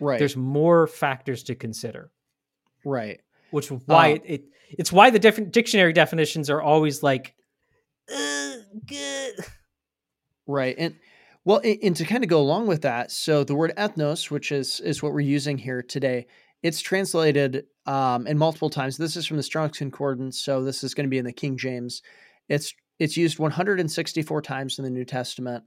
[0.00, 2.10] right there's more factors to consider
[2.84, 7.34] right which why uh, it, it, it's why the different dictionary definitions are always like
[8.14, 8.52] uh,
[8.86, 9.34] good
[10.46, 10.96] right and
[11.44, 14.80] well and to kind of go along with that so the word ethnos which is
[14.80, 16.26] is what we're using here today
[16.62, 20.94] it's translated um in multiple times this is from the strong's concordance so this is
[20.94, 22.02] going to be in the king james
[22.48, 25.64] it's it's used 164 times in the New Testament.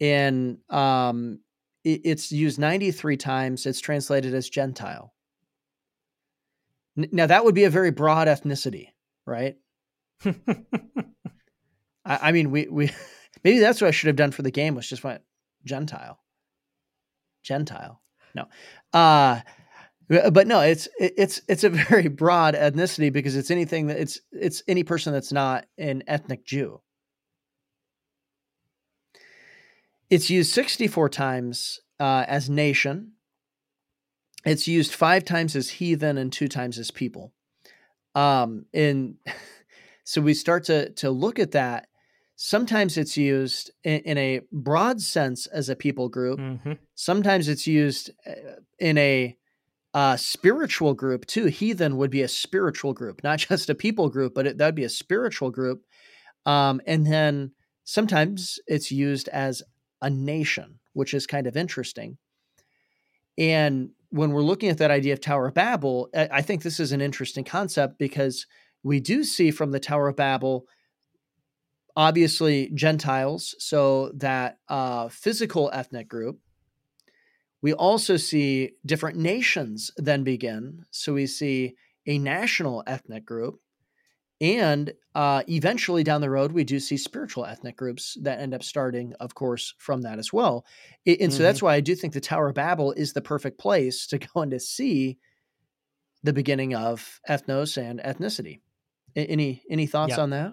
[0.00, 1.40] and um,
[1.84, 3.66] it, it's used 93 times.
[3.66, 5.13] It's translated as Gentile.
[6.96, 8.88] Now that would be a very broad ethnicity,
[9.26, 9.56] right?
[10.24, 10.34] I,
[12.04, 12.90] I mean, we we
[13.44, 15.22] maybe that's what I should have done for the game was just went
[15.64, 16.20] Gentile.
[17.42, 18.00] Gentile.
[18.34, 18.46] No.
[18.92, 19.40] Uh
[20.08, 24.62] but no it's it's it's a very broad ethnicity because it's anything that it's it's
[24.68, 26.80] any person that's not an ethnic jew
[30.10, 33.12] it's used 64 times uh, as nation
[34.44, 37.32] it's used five times as heathen and two times as people
[38.14, 39.16] um and
[40.04, 41.88] so we start to to look at that
[42.36, 46.72] sometimes it's used in, in a broad sense as a people group mm-hmm.
[46.94, 48.32] sometimes it's used uh,
[48.78, 49.36] in a
[49.94, 51.46] uh, spiritual group too.
[51.46, 54.84] Heathen would be a spiritual group, not just a people group, but that would be
[54.84, 55.84] a spiritual group.
[56.44, 57.52] Um, and then
[57.84, 59.62] sometimes it's used as
[60.02, 62.18] a nation, which is kind of interesting.
[63.38, 66.92] And when we're looking at that idea of Tower of Babel, I think this is
[66.92, 68.46] an interesting concept because
[68.84, 70.66] we do see from the Tower of Babel,
[71.96, 76.38] obviously Gentiles, so that uh, physical ethnic group.
[77.60, 80.84] We also see different nations then begin.
[80.92, 81.74] So we see
[82.06, 83.58] a national ethnic group.
[84.40, 88.62] And uh, eventually down the road, we do see spiritual ethnic groups that end up
[88.62, 90.66] starting, of course, from that as well.
[91.06, 91.30] And mm-hmm.
[91.30, 94.18] so that's why I do think the Tower of Babel is the perfect place to
[94.34, 95.18] go and to see
[96.22, 98.60] the beginning of ethnos and ethnicity.
[99.14, 100.22] Any any thoughts yeah.
[100.22, 100.52] on that?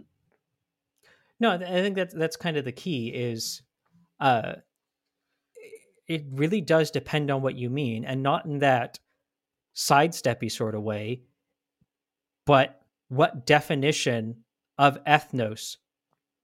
[1.40, 3.08] No, I think that's that's kind of the key.
[3.08, 3.64] Is
[4.20, 4.54] uh,
[6.08, 9.00] it really does depend on what you mean, and not in that
[9.76, 11.22] sidesteppy sort of way,
[12.46, 12.81] but
[13.12, 14.38] what definition
[14.78, 15.76] of ethnos,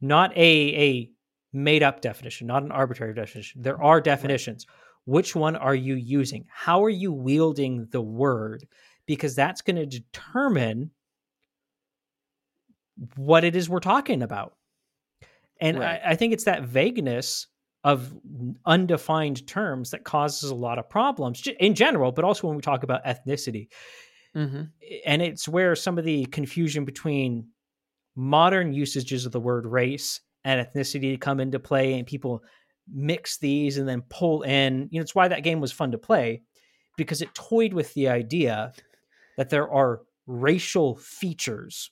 [0.02, 1.12] not a a
[1.54, 3.62] made up definition, not an arbitrary definition.
[3.62, 4.66] There are definitions.
[5.06, 6.46] Which one are you using?
[6.50, 8.68] How are you wielding the word?
[9.06, 10.92] Because that's going to determine
[13.16, 14.58] what it is we're talking about.
[15.62, 16.02] And right.
[16.04, 17.48] I, I, think it's that vagueness
[17.86, 18.14] of
[18.66, 22.84] undefined terms that causes a lot of problems in general, but also when we talk
[22.84, 23.70] about ethnicity.
[24.38, 24.62] Mm-hmm.
[25.06, 27.48] And it's where some of the confusion between
[28.16, 32.44] modern usages of the word race and ethnicity come into play, and people
[32.90, 34.88] mix these and then pull in.
[34.92, 36.44] You know, it's why that game was fun to play
[36.98, 38.74] because it toyed with the idea
[39.38, 41.92] that there are racial features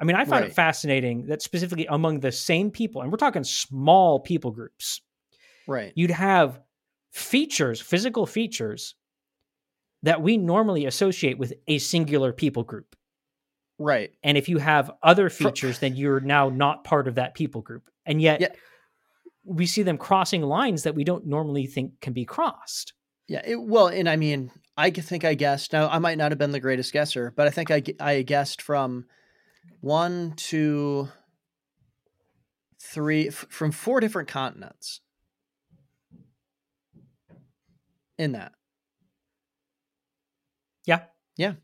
[0.00, 0.50] I mean, I find right.
[0.50, 5.02] it fascinating that specifically among the same people, and we're talking small people groups,
[5.68, 5.92] right?
[5.94, 6.58] You'd have
[7.12, 8.94] features, physical features
[10.02, 12.96] that we normally associate with a singular people group.
[13.78, 14.12] Right.
[14.22, 17.88] And if you have other features, then you're now not part of that people group.
[18.04, 18.48] And yet yeah.
[19.44, 22.92] we see them crossing lines that we don't normally think can be crossed.
[23.26, 23.40] Yeah.
[23.44, 25.72] It, well, and I mean, I think I guessed.
[25.72, 28.60] Now, I might not have been the greatest guesser, but I think I, I guessed
[28.60, 29.06] from
[29.80, 31.08] one, two,
[32.82, 35.00] three, f- from four different continents
[38.18, 38.52] in that.
[40.86, 41.02] Yeah.
[41.36, 41.54] Yeah.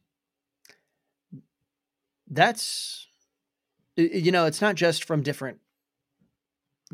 [2.29, 3.07] That's,
[3.97, 5.59] you know, it's not just from different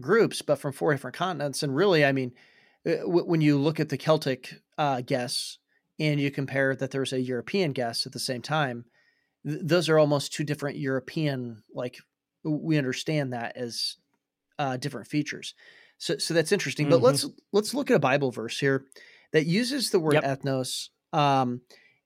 [0.00, 1.62] groups, but from four different continents.
[1.62, 2.32] And really, I mean,
[2.86, 5.58] uh, when you look at the Celtic uh, guests
[5.98, 8.84] and you compare that there's a European guest at the same time,
[9.46, 11.96] th- those are almost two different European, like
[12.44, 13.96] we understand that as
[14.58, 15.54] uh, different features.
[15.98, 16.86] So, so that's interesting.
[16.86, 16.96] Mm-hmm.
[16.96, 18.84] But let's let's look at a Bible verse here
[19.32, 20.24] that uses the word yep.
[20.24, 21.60] ethnos um,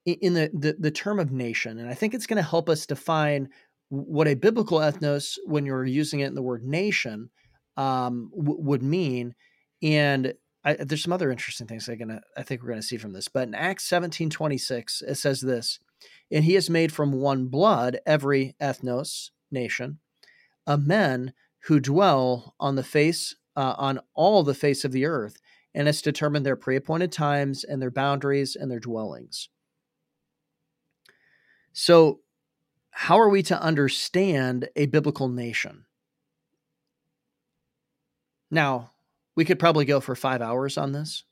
[0.06, 2.86] in the, the the term of nation, and I think it's going to help us
[2.86, 3.48] define
[3.88, 7.30] what a biblical ethnos, when you're using it in the word nation,
[7.76, 9.34] um, w- would mean.
[9.82, 10.34] And
[10.64, 13.28] I, there's some other interesting things I'm gonna I think we're gonna see from this.
[13.28, 15.78] But in Acts 17, 26, it says this
[16.30, 19.98] and he has made from one blood every ethnos, nation,
[20.66, 21.32] a men
[21.64, 25.38] who dwell on the face, uh, on all the face of the earth,
[25.74, 29.48] and has determined their pre-appointed times and their boundaries and their dwellings.
[31.78, 32.20] So,
[32.90, 35.84] how are we to understand a biblical nation?
[38.50, 38.92] Now,
[39.34, 41.24] we could probably go for five hours on this.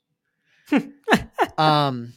[1.57, 2.13] um,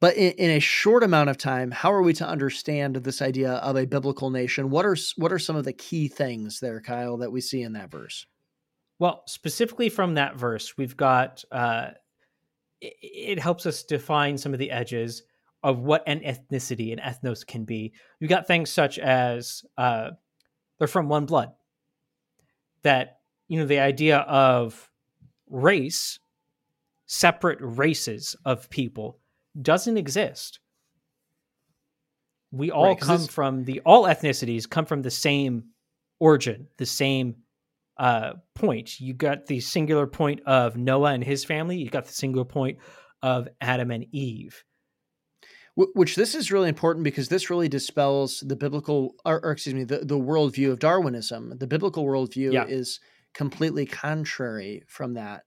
[0.00, 3.52] but in, in, a short amount of time, how are we to understand this idea
[3.52, 4.68] of a biblical nation?
[4.68, 7.74] What are what are some of the key things there, Kyle, that we see in
[7.74, 8.26] that verse?
[8.98, 11.90] Well, specifically from that verse, we've got uh,
[12.80, 15.22] it, it helps us define some of the edges
[15.62, 17.92] of what an ethnicity and ethnos can be.
[18.18, 20.10] you've got things such as uh,
[20.78, 21.52] they're from one blood.
[22.82, 24.90] That you know the idea of
[25.48, 26.18] race,
[27.06, 29.20] separate races of people
[29.60, 30.58] doesn't exist.
[32.50, 35.64] We all right, come from the all ethnicities come from the same
[36.18, 37.36] origin, the same
[37.98, 39.00] uh, point.
[39.00, 41.76] You got the singular point of Noah and his family.
[41.76, 42.78] You got the singular point
[43.22, 44.64] of Adam and Eve.
[45.74, 49.84] Which this is really important because this really dispels the biblical, or, or excuse me,
[49.84, 51.56] the, the worldview of Darwinism.
[51.58, 52.66] The biblical worldview yeah.
[52.66, 53.00] is
[53.32, 55.44] completely contrary from that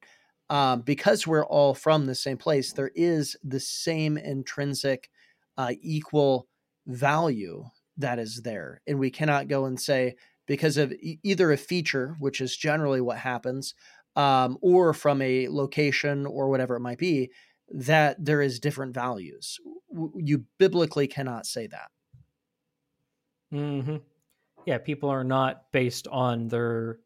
[0.49, 5.09] um, because we're all from the same place, there is the same intrinsic,
[5.57, 6.47] uh, equal
[6.87, 7.65] value
[7.97, 8.81] that is there.
[8.87, 10.15] And we cannot go and say,
[10.45, 13.73] because of e- either a feature, which is generally what happens,
[14.15, 17.31] um, or from a location or whatever it might be,
[17.69, 19.59] that there is different values.
[20.15, 21.89] You biblically cannot say that.
[23.53, 23.97] Mm-hmm.
[24.65, 26.99] Yeah, people are not based on their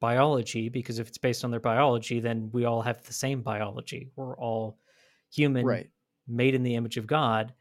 [0.00, 4.10] biology because if it's based on their biology then we all have the same biology
[4.16, 4.78] we're all
[5.30, 5.90] human Right.
[6.26, 7.52] made in the image of God,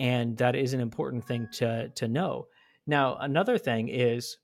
[0.00, 2.46] and that is an important thing to to know.
[2.86, 4.38] Now, another thing is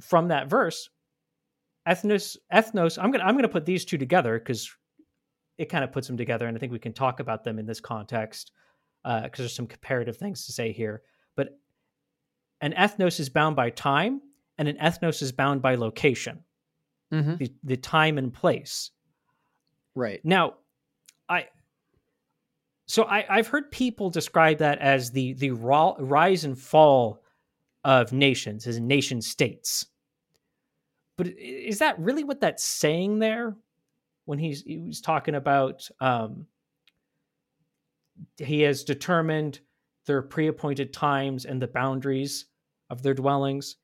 [0.00, 0.88] from that verse,
[1.88, 2.96] ethnos ethnos.
[3.02, 4.70] I'm gonna I'm gonna put these two together because
[5.60, 7.66] it kind of puts them together, and I think we can talk about them in
[7.66, 8.52] this context
[9.04, 11.02] because there's some comparative things to say here.
[11.36, 11.58] But
[12.62, 14.22] an ethnos is bound by time,
[14.56, 16.44] and an ethnos is bound by location,
[17.12, 18.90] hmm the, the time and place.
[19.94, 20.24] Right.
[20.24, 20.54] Now,
[21.28, 21.48] I
[22.86, 27.22] so I, I've heard people describe that as the the ra- rise and fall
[27.84, 29.84] of nations, as nation states.
[31.18, 33.58] But is that really what that's saying there?
[34.24, 36.46] When he's he was talking about um,
[38.38, 39.60] he has determined
[40.06, 42.46] their pre-appointed times and the boundaries
[42.88, 43.76] of their dwellings.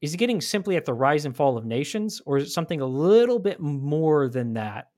[0.00, 2.80] Is he getting simply at the rise and fall of nations, or is it something
[2.80, 4.88] a little bit more than that?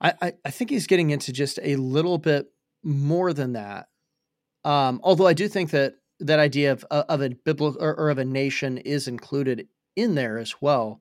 [0.00, 2.46] I, I, I think he's getting into just a little bit
[2.82, 3.86] more than that.
[4.64, 8.10] Um, although I do think that that idea of uh, of a biblical or, or
[8.10, 11.00] of a nation is included in there as well.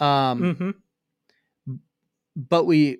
[0.00, 0.70] Um, hmm
[2.36, 2.98] But we,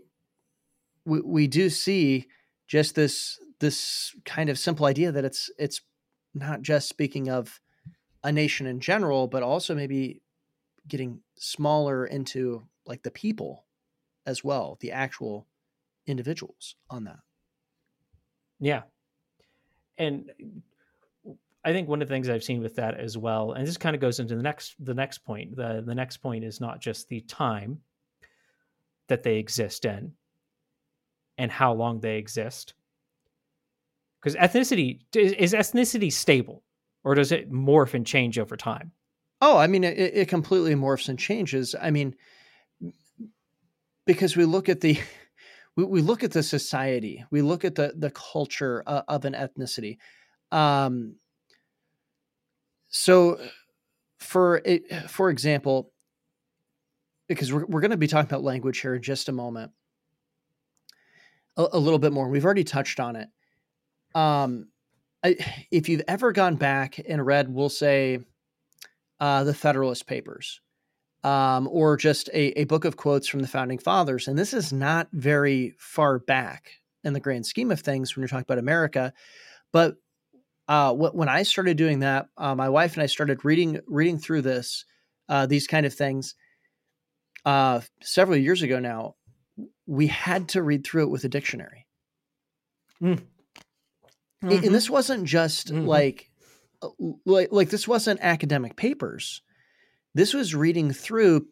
[1.04, 2.26] we we do see
[2.66, 5.80] just this this kind of simple idea that it's it's
[6.34, 7.60] not just speaking of
[8.22, 10.22] a nation in general, but also maybe
[10.88, 13.64] getting smaller into like the people
[14.26, 15.46] as well, the actual
[16.06, 17.18] individuals on that.
[18.60, 18.82] Yeah.
[19.98, 20.30] And
[21.64, 23.94] I think one of the things I've seen with that as well, and this kind
[23.94, 25.56] of goes into the next the next point.
[25.56, 27.80] The the next point is not just the time
[29.08, 30.12] that they exist in
[31.38, 32.74] and how long they exist.
[34.20, 36.62] Because ethnicity is, ethnicity stable
[37.02, 38.92] or does it morph and change over time?
[39.40, 41.74] Oh, I mean, it, it completely morphs and changes.
[41.80, 42.14] I mean,
[44.06, 44.98] because we look at the
[45.76, 49.34] we, we look at the society, we look at the the culture uh, of an
[49.34, 49.98] ethnicity.
[50.50, 51.16] Um,
[52.88, 53.40] so,
[54.18, 55.92] for it, for example,
[57.28, 59.72] because we're we're going to be talking about language here in just a moment,
[61.56, 62.28] a, a little bit more.
[62.28, 63.28] We've already touched on it.
[64.14, 64.68] Um,
[65.24, 65.36] I,
[65.70, 68.20] if you've ever gone back and read, we'll say,
[69.20, 70.60] uh, the Federalist Papers,
[71.22, 74.28] um, or just a, a book of quotes from the founding fathers.
[74.28, 76.72] And this is not very far back
[77.02, 79.12] in the grand scheme of things when you're talking about America.
[79.72, 79.96] But
[80.68, 84.18] uh, wh- when I started doing that, uh, my wife and I started reading reading
[84.18, 84.84] through this
[85.28, 86.34] uh, these kind of things
[87.44, 89.14] uh, several years ago now.
[89.86, 91.86] We had to read through it with a dictionary,
[93.00, 93.20] and,
[94.42, 94.64] Mm-hmm.
[94.64, 95.86] and this wasn't just Mhm.
[95.86, 96.30] like
[96.82, 96.88] uh,
[97.24, 99.42] like like this wasn't academic papers.
[100.14, 101.46] This was reading through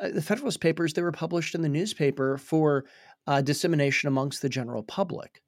[0.00, 0.92] uh, the Federalist Papers.
[0.94, 2.84] They were published in the newspaper for
[3.26, 5.42] uh, dissemination amongst the general public.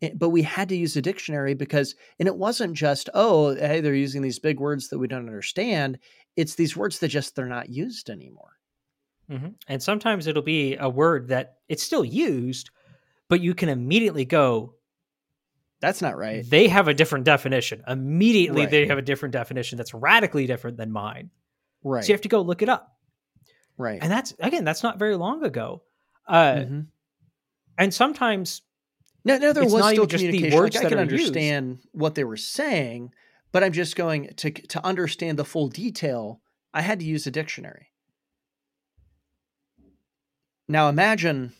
[0.00, 3.80] It- but we had to use a dictionary because, and it wasn't just oh, hey,
[3.80, 5.98] they're using these big words that we don't understand.
[6.36, 8.55] It's these words that just they're not used anymore.
[9.30, 9.54] Mhm.
[9.68, 12.70] And sometimes it'll be a word that it's still used,
[13.28, 14.74] but you can immediately go,
[15.80, 16.48] That's not right.
[16.48, 17.82] they have a different definition.
[17.86, 18.70] Immediately, Right.
[18.70, 21.30] they have a different definition that's radically different than mine.
[21.82, 22.02] Right.
[22.04, 22.92] So you have to go look it up.
[23.78, 23.98] right.
[24.00, 25.82] And that's, again, that's not very long ago.
[26.26, 26.86] Uh, Mhm.
[27.78, 28.62] And sometimes,
[29.24, 30.56] No, no, there It's was still just communication.
[30.58, 31.12] words like, I can are used.
[31.12, 33.10] understand what they were saying,
[33.50, 36.40] but I'm just going to to understand the full detail.
[36.72, 37.88] I had to use a dictionary.
[40.68, 41.52] Now imagine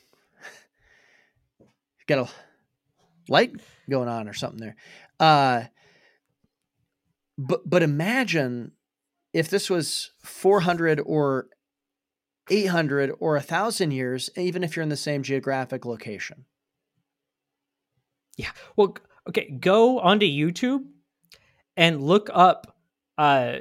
[2.07, 2.31] got a
[3.29, 3.53] light
[3.91, 4.77] going on or something there.
[5.19, 5.65] Uh,
[7.39, 8.73] but but imagine
[9.33, 11.49] if this was 400 or
[12.49, 16.45] 800 or 1000 years even if you're in the same geographic location.
[18.37, 18.51] Yeah.
[18.77, 18.97] Well,
[19.29, 20.85] okay, go onto YouTube
[21.77, 22.77] and look up
[23.19, 23.59] uh,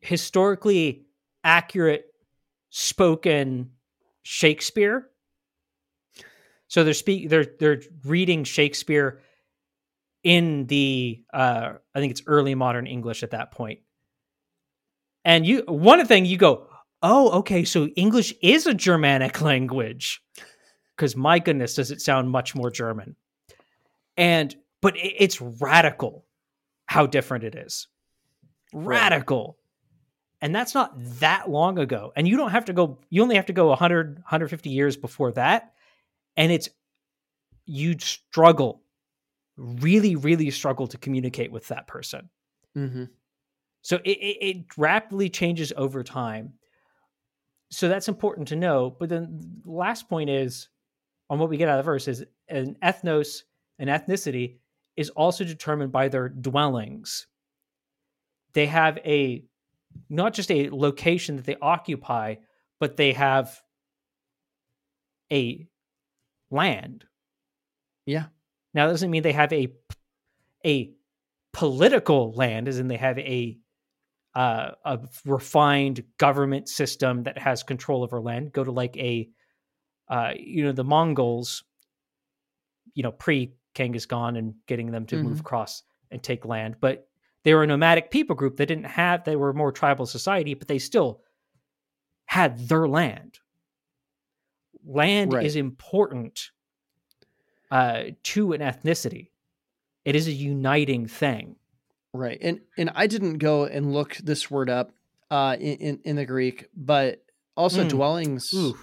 [0.00, 1.06] historically
[1.44, 2.07] accurate
[2.70, 3.70] spoken
[4.22, 5.08] Shakespeare.
[6.68, 9.20] So they're speak they're they're reading Shakespeare
[10.22, 13.80] in the uh I think it's early modern English at that point.
[15.24, 16.66] And you one thing you go,
[17.02, 20.22] "Oh, okay, so English is a Germanic language."
[20.96, 23.16] Cuz my goodness, does it sound much more German.
[24.16, 26.26] And but it, it's radical
[26.86, 27.88] how different it is.
[28.72, 29.58] Radical.
[30.40, 32.12] And that's not that long ago.
[32.14, 35.32] And you don't have to go you only have to go 100 150 years before
[35.32, 35.72] that
[36.36, 36.68] and it's
[37.66, 38.82] you'd struggle
[39.56, 42.28] really really struggle to communicate with that person
[42.76, 43.04] Mm-hmm.
[43.82, 46.52] so it, it, it rapidly changes over time
[47.70, 48.96] so that's important to know.
[48.98, 50.68] But then the last point is
[51.30, 53.42] on what we get out of the verse is an ethnos,
[53.78, 54.56] an ethnicity
[54.96, 57.26] is also determined by their dwellings.
[58.54, 59.44] They have a
[60.08, 62.36] not just a location that they occupy,
[62.80, 63.60] but they have
[65.32, 65.66] a
[66.50, 67.04] land.
[68.06, 68.26] Yeah.
[68.74, 69.72] Now that doesn't mean they have a
[70.64, 70.92] a
[71.52, 73.58] political land, as in they have a
[74.34, 78.52] uh, a refined government system that has control over land.
[78.52, 79.28] Go to like a
[80.08, 81.64] uh, you know the Mongols,
[82.94, 85.28] you know pre Genghis Khan and getting them to mm-hmm.
[85.28, 87.07] move across and take land, but
[87.48, 90.68] they were a nomadic people group They didn't have they were more tribal society, but
[90.68, 91.22] they still
[92.26, 93.38] had their land.
[94.84, 95.46] Land right.
[95.46, 96.50] is important
[97.70, 99.30] uh, to an ethnicity.
[100.04, 101.56] It is a uniting thing.
[102.12, 102.36] Right.
[102.42, 104.92] And and I didn't go and look this word up
[105.30, 107.24] uh, in, in, the Greek, but
[107.56, 107.88] also mm.
[107.88, 108.52] dwellings.
[108.52, 108.76] Ooh.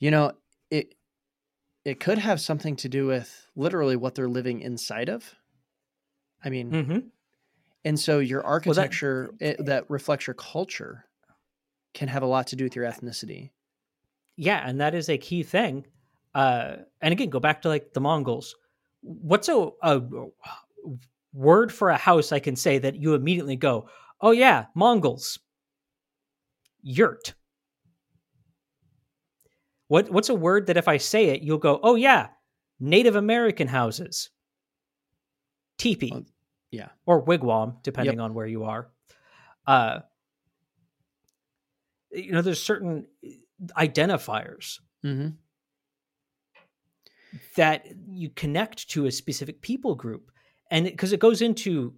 [0.00, 0.32] You know,
[0.70, 0.94] it
[1.84, 5.34] it could have something to do with literally what they're living inside of.
[6.44, 6.98] I mean, mm-hmm.
[7.84, 11.04] and so your architecture well, that, it, that reflects your culture
[11.94, 13.50] can have a lot to do with your ethnicity.
[14.36, 15.86] Yeah, and that is a key thing.
[16.34, 18.56] Uh, and again, go back to like the Mongols.
[19.02, 20.02] What's a, a
[21.32, 23.88] word for a house I can say that you immediately go,
[24.20, 25.38] oh yeah, Mongols.
[26.82, 27.34] Yurt.
[29.88, 32.28] What what's a word that if I say it, you'll go, oh yeah,
[32.80, 34.30] Native American houses.
[35.78, 36.26] Teepee.
[36.72, 36.88] Yeah.
[37.06, 38.24] Or wigwam, depending yep.
[38.24, 38.88] on where you are.
[39.66, 40.00] Uh
[42.10, 43.06] you know, there's certain
[43.70, 45.28] identifiers mm-hmm.
[47.56, 50.30] that you connect to a specific people group
[50.72, 51.94] and because it goes into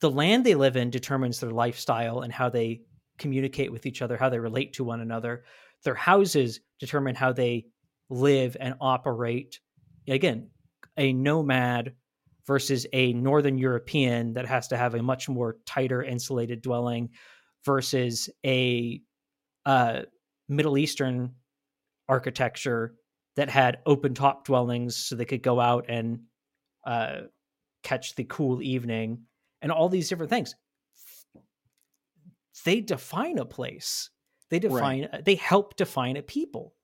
[0.00, 2.82] the land they live in determines their lifestyle and how they
[3.16, 5.44] communicate with each other, how they relate to one another.
[5.82, 7.66] Their houses determine how they
[8.10, 9.60] live and operate.
[10.06, 10.50] Again,
[10.98, 11.94] a nomad
[12.46, 17.10] versus a northern European that has to have a much more tighter insulated dwelling
[17.64, 19.00] versus a
[19.64, 20.02] uh,
[20.48, 21.34] Middle Eastern
[22.08, 22.94] architecture
[23.36, 26.20] that had open top dwellings so they could go out and
[26.86, 27.20] uh,
[27.82, 29.22] catch the cool evening
[29.62, 30.54] and all these different things.
[32.64, 34.10] They define a place.
[34.50, 35.24] They define right.
[35.24, 36.74] They help define a people.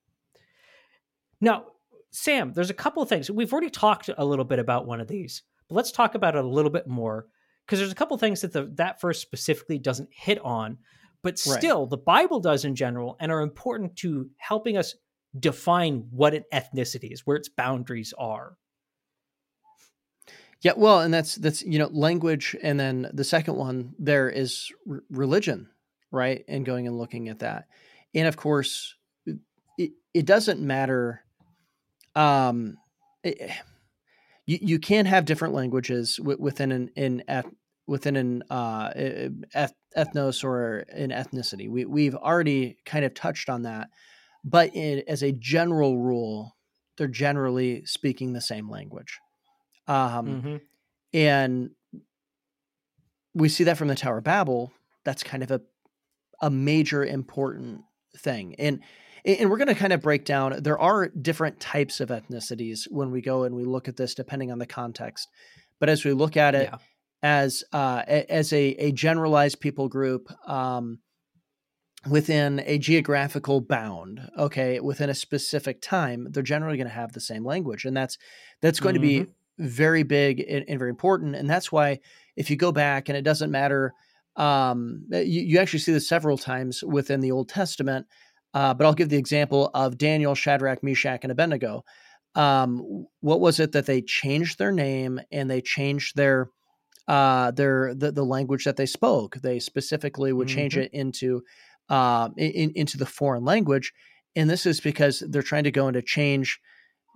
[1.41, 1.67] Now
[2.11, 5.09] sam there's a couple of things we've already talked a little bit about one of
[5.09, 7.27] these but let's talk about it a little bit more
[7.67, 10.79] because there's a couple of things that the, that verse specifically doesn't hit on
[11.23, 11.91] but still right.
[11.91, 14.95] the bible does in general and are important to helping us
[15.39, 18.57] define what an ethnicity is where its boundaries are
[20.63, 24.71] yeah, well, and that's that's you know language, and then the second one there is
[24.89, 25.71] r- religion,
[26.11, 26.45] right?
[26.49, 27.69] And going and looking at that,
[28.15, 28.95] and of course,
[29.79, 31.23] it, it doesn't matter.
[32.15, 32.77] Um,
[33.23, 33.51] it,
[34.47, 37.55] you you can have different languages w- within an in eth-
[37.87, 38.91] within an uh,
[39.55, 41.69] eth- ethnos or an ethnicity.
[41.71, 43.89] We we've already kind of touched on that,
[44.45, 46.57] but in, as a general rule,
[46.97, 49.19] they're generally speaking the same language.
[49.87, 50.57] Um, mm-hmm.
[51.13, 51.71] And
[53.35, 54.73] we see that from the Tower of Babel.
[55.05, 55.61] That's kind of a
[56.43, 57.83] a major important
[58.17, 58.55] thing.
[58.59, 58.81] And
[59.25, 63.11] and we're going to kind of break down there are different types of ethnicities when
[63.11, 65.29] we go and we look at this depending on the context.
[65.79, 66.79] But as we look at it yeah.
[67.23, 70.99] as uh, as a, a generalized people group um,
[72.09, 77.21] within a geographical bound, okay, within a specific time, they're generally going to have the
[77.21, 78.19] same language, and that's
[78.61, 79.25] that's going mm-hmm.
[79.25, 81.37] to be very big and, and, very important.
[81.37, 82.01] And that's why
[82.37, 83.93] if you go back and it doesn't matter,
[84.37, 88.07] um, you, you, actually see this several times within the Old Testament.
[88.53, 91.85] Uh, but I'll give the example of Daniel, Shadrach, Meshach, and Abednego.
[92.35, 96.49] Um, what was it that they changed their name and they changed their
[97.09, 99.37] uh, their the, the language that they spoke?
[99.37, 100.57] They specifically would mm-hmm.
[100.57, 101.43] change it into
[101.89, 103.93] uh, in, into the foreign language,
[104.37, 106.61] and this is because they're trying to go into change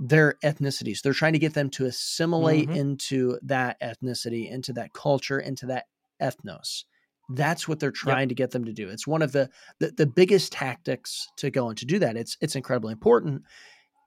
[0.01, 1.03] their ethnicities.
[1.03, 2.79] They're trying to get them to assimilate mm-hmm.
[2.79, 5.85] into that ethnicity, into that culture, into that
[6.21, 6.85] ethnos.
[7.31, 8.29] That's what they're trying yep.
[8.31, 8.89] to get them to do.
[8.89, 9.49] It's one of the,
[9.81, 12.17] the, the biggest tactics to go and to do that.
[12.17, 13.43] It's it's incredibly important.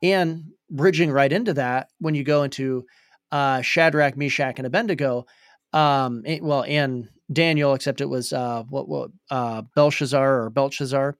[0.03, 2.85] And bridging right into that, when you go into
[3.31, 5.25] uh, Shadrach, Meshach, and Abednego,
[5.73, 11.17] um, it, well, and Daniel, except it was uh, what what uh, Belshazzar or Belshazzar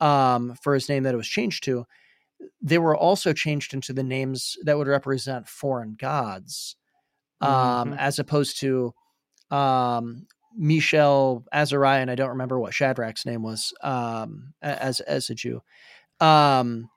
[0.00, 1.84] um, for his name that it was changed to
[2.62, 6.76] they were also changed into the names that would represent foreign gods,
[7.40, 7.92] um, mm-hmm.
[7.94, 8.94] as opposed to
[9.50, 10.26] um,
[10.56, 15.62] Mishael, Azariah, and I don't remember what Shadrach's name was um, as as a Jew.
[16.20, 16.90] Um,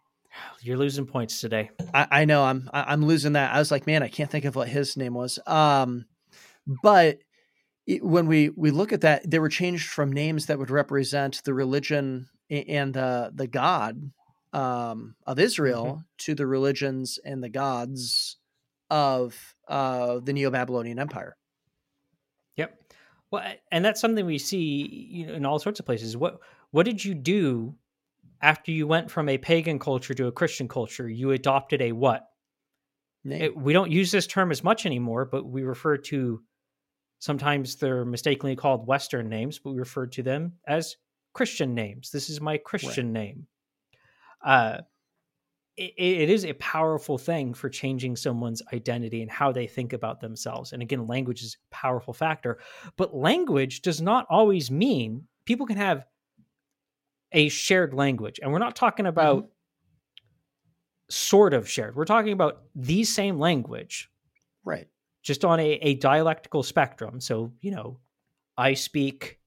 [0.61, 1.69] You're losing points today.
[1.93, 3.53] I, I know I'm I'm losing that.
[3.53, 5.39] I was like, man, I can't think of what his name was.
[5.47, 6.05] Um,
[6.81, 7.19] but
[7.85, 11.41] it, when we we look at that, they were changed from names that would represent
[11.43, 14.11] the religion and the the God
[14.53, 16.01] um, of Israel mm-hmm.
[16.19, 18.37] to the religions and the gods
[18.89, 21.35] of uh, the Neo Babylonian Empire.
[23.33, 26.15] Well, and that's something we see you know, in all sorts of places.
[26.15, 26.37] What
[26.69, 27.73] what did you do
[28.43, 31.09] after you went from a pagan culture to a Christian culture?
[31.09, 32.27] You adopted a what?
[33.25, 36.43] It, we don't use this term as much anymore, but we refer to
[37.17, 40.95] sometimes they're mistakenly called Western names, but we refer to them as
[41.33, 42.11] Christian names.
[42.11, 43.13] This is my Christian right.
[43.13, 43.47] name.
[44.45, 44.77] Uh,
[45.77, 50.21] it, it is a powerful thing for changing someone's identity and how they think about
[50.21, 50.73] themselves.
[50.73, 52.59] And again, language is a powerful factor,
[52.95, 56.05] but language does not always mean people can have
[57.31, 58.39] a shared language.
[58.41, 59.47] And we're not talking about mm-hmm.
[61.09, 64.09] sort of shared, we're talking about the same language.
[64.63, 64.87] Right.
[65.23, 67.19] Just on a, a dialectical spectrum.
[67.19, 67.99] So, you know,
[68.57, 69.39] I speak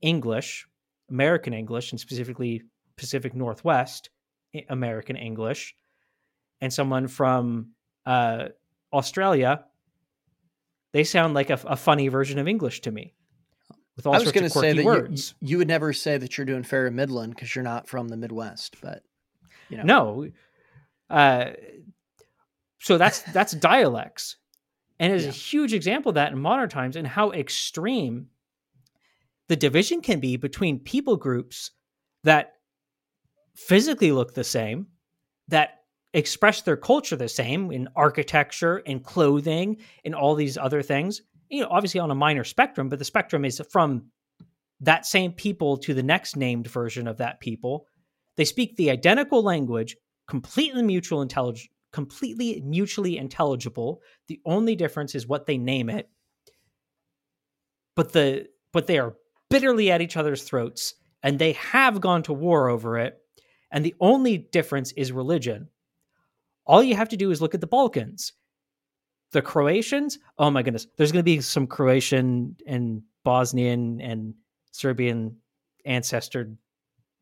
[0.00, 0.66] English,
[1.10, 2.62] American English, and specifically
[2.96, 4.10] Pacific Northwest
[4.68, 5.74] American English,
[6.60, 7.72] and someone from
[8.04, 8.48] uh,
[8.92, 9.64] Australia,
[10.92, 13.14] they sound like a, a, funny version of English to me.
[13.96, 15.34] With all I was going to say that words.
[15.40, 18.16] You, you, would never say that you're doing fair Midland because you're not from the
[18.16, 19.02] Midwest, but
[19.68, 19.82] you know.
[19.84, 20.28] No.
[21.08, 21.52] Uh,
[22.78, 24.36] so that's that's dialects,
[24.98, 25.30] and is yeah.
[25.30, 28.28] a huge example of that in modern times and how extreme
[29.48, 31.70] the division can be between people groups
[32.24, 32.55] that
[33.56, 34.86] physically look the same,
[35.48, 35.80] that
[36.12, 41.22] express their culture the same in architecture in clothing in all these other things.
[41.48, 44.06] You know, obviously on a minor spectrum, but the spectrum is from
[44.80, 47.86] that same people to the next named version of that people.
[48.36, 49.96] They speak the identical language,
[50.28, 54.02] completely mutual intelligence, completely mutually intelligible.
[54.28, 56.10] The only difference is what they name it.
[57.94, 59.16] But the but they are
[59.48, 63.18] bitterly at each other's throats and they have gone to war over it
[63.76, 65.68] and the only difference is religion.
[66.64, 68.32] All you have to do is look at the Balkans.
[69.32, 74.32] The Croatians, oh my goodness, there's going to be some Croatian and Bosnian and
[74.72, 75.36] Serbian
[75.84, 76.56] ancestor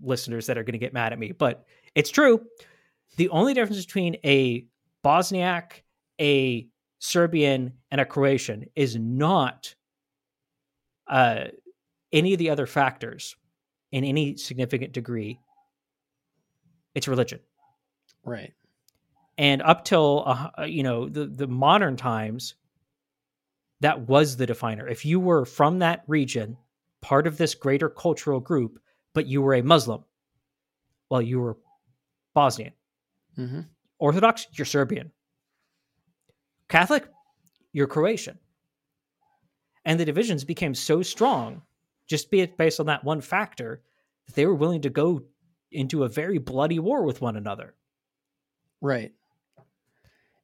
[0.00, 1.64] listeners that are going to get mad at me, but
[1.96, 2.40] it's true.
[3.16, 4.64] The only difference between a
[5.05, 5.82] Bosniak,
[6.20, 6.68] a
[7.00, 9.74] Serbian, and a Croatian is not
[11.09, 11.46] uh,
[12.12, 13.34] any of the other factors
[13.90, 15.40] in any significant degree
[16.95, 17.40] it's religion.
[18.24, 18.53] Right.
[19.36, 22.55] And up till uh, uh, you know the the modern times,
[23.80, 24.88] that was the definer.
[24.88, 26.57] If you were from that region,
[27.01, 28.78] part of this greater cultural group,
[29.12, 30.05] but you were a Muslim,
[31.11, 31.57] well, you were
[32.32, 32.72] Bosnian.
[33.36, 33.61] Mm-hmm.
[33.99, 35.11] Orthodox, you're Serbian.
[36.68, 37.07] Catholic,
[37.72, 38.38] you're Croatian.
[39.84, 41.62] And the divisions became so strong,
[42.07, 43.82] just be it based on that one factor,
[44.26, 45.22] that they were willing to go
[45.70, 47.74] into a very bloody war with one another.
[48.80, 49.12] Right.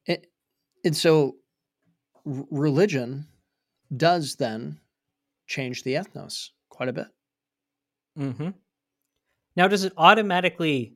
[0.07, 0.19] And,
[0.83, 1.35] and so
[2.25, 3.27] r- religion
[3.95, 4.79] does then
[5.47, 7.07] change the ethnos quite a bit.
[8.17, 8.49] Mm-hmm.
[9.55, 10.95] Now, does it automatically,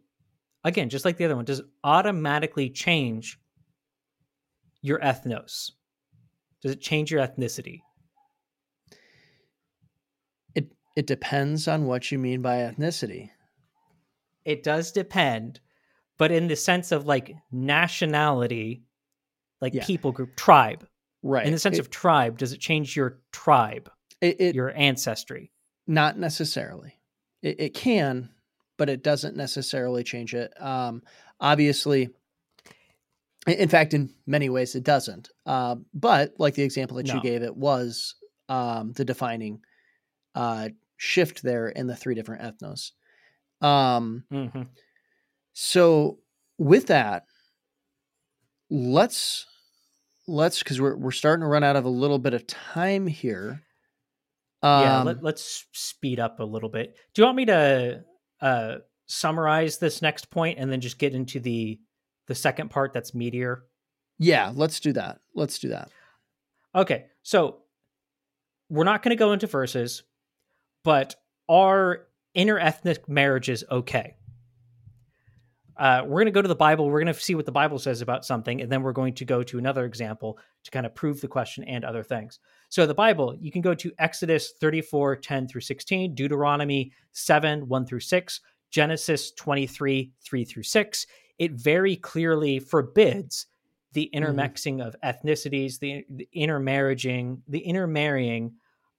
[0.63, 3.39] again, just like the other one, does it automatically change
[4.81, 5.71] your ethnos?
[6.61, 7.81] Does it change your ethnicity?
[10.55, 13.29] It it depends on what you mean by ethnicity
[14.45, 15.59] it does depend,
[16.17, 18.83] but in the sense of like nationality,
[19.59, 19.85] like yeah.
[19.85, 20.87] people group, tribe.
[21.23, 21.45] Right.
[21.45, 23.89] In the sense it, of tribe, does it change your tribe,
[24.21, 25.51] it, it, your ancestry?
[25.87, 26.99] Not necessarily.
[27.41, 28.29] It, it can,
[28.77, 30.53] but it doesn't necessarily change it.
[30.61, 31.01] Um,
[31.39, 32.09] obviously,
[33.47, 35.29] in fact, in many ways, it doesn't.
[35.45, 37.15] Uh, but like the example that no.
[37.15, 38.15] you gave, it was
[38.47, 39.61] um, the defining
[40.35, 42.91] uh, shift there in the three different ethnos.
[43.61, 44.63] Um, mm-hmm.
[45.53, 46.19] So
[46.57, 47.25] with that,
[48.69, 49.45] let's
[50.27, 53.63] let's because we're we're starting to run out of a little bit of time here.
[54.61, 56.95] Um, yeah, let, us speed up a little bit.
[57.13, 58.03] Do you want me to
[58.41, 58.75] uh,
[59.05, 61.79] summarize this next point and then just get into the
[62.27, 63.65] the second part that's meteor?
[64.17, 65.19] Yeah, let's do that.
[65.35, 65.91] Let's do that.
[66.73, 67.57] Okay, so
[68.69, 70.03] we're not going to go into verses,
[70.83, 71.15] but
[71.47, 74.15] are interethnic marriage is okay.
[75.77, 76.89] uh, we're going to go to the Bible.
[76.89, 79.25] We're going to see what the Bible says about something, and then we're going to
[79.25, 82.39] go to another example to kind of prove the question and other things.
[82.69, 87.85] So, the Bible, you can go to Exodus 34, 10 through 16, Deuteronomy 7, 1
[87.85, 91.07] through 6, Genesis 23, 3 through 6.
[91.39, 93.47] It very clearly forbids
[93.93, 94.17] the Mm-hmm.
[94.17, 98.53] intermixing of ethnicities, the, the intermarrying, the intermarrying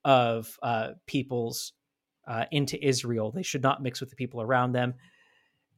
[0.05, 1.73] of uh, peoples
[2.27, 3.31] uh, into Israel.
[3.31, 4.95] They should not mix with the people around them.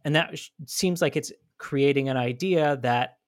[0.05, 3.18] And that seems like it's creating an idea that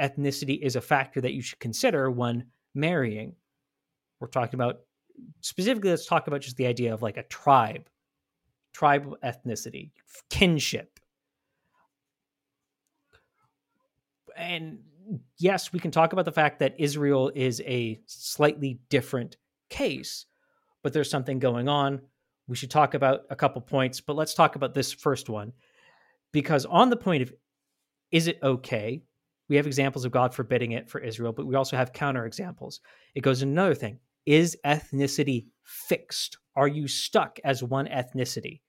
[0.00, 3.34] ethnicity is a factor that you should consider when marrying.
[4.20, 4.80] We're talking about
[5.40, 7.88] specifically let's talk about just the idea of like a tribe
[8.72, 9.92] tribal ethnicity
[10.28, 11.00] kinship.
[14.36, 14.80] And
[15.38, 19.36] yes we can talk about the fact that israel is a slightly different
[19.68, 20.26] case
[20.86, 22.00] but there's something going on
[22.48, 25.52] we should talk about a couple points, but let's talk about this first one.
[26.30, 27.32] Because on the point of
[28.12, 29.02] is it okay?
[29.48, 32.80] We have examples of God forbidding it for Israel, but we also have counter examples.
[33.16, 33.98] It goes another thing.
[34.26, 36.38] Is ethnicity fixed?
[36.54, 38.60] Are you stuck as one ethnicity?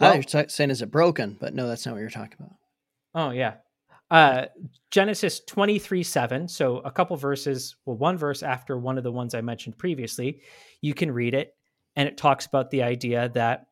[0.00, 2.56] Well- thought you're saying is it broken, but no, that's not what you're talking about.
[3.14, 3.54] Oh, yeah.
[4.12, 4.44] Uh,
[4.90, 6.46] Genesis 23 7.
[6.46, 10.42] So a couple verses, well, one verse after one of the ones I mentioned previously,
[10.82, 11.56] you can read it.
[11.96, 13.68] And it talks about the idea that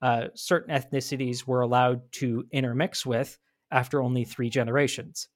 [0.00, 3.38] uh, certain ethnicities were allowed to intermix with
[3.70, 5.28] after only three generations.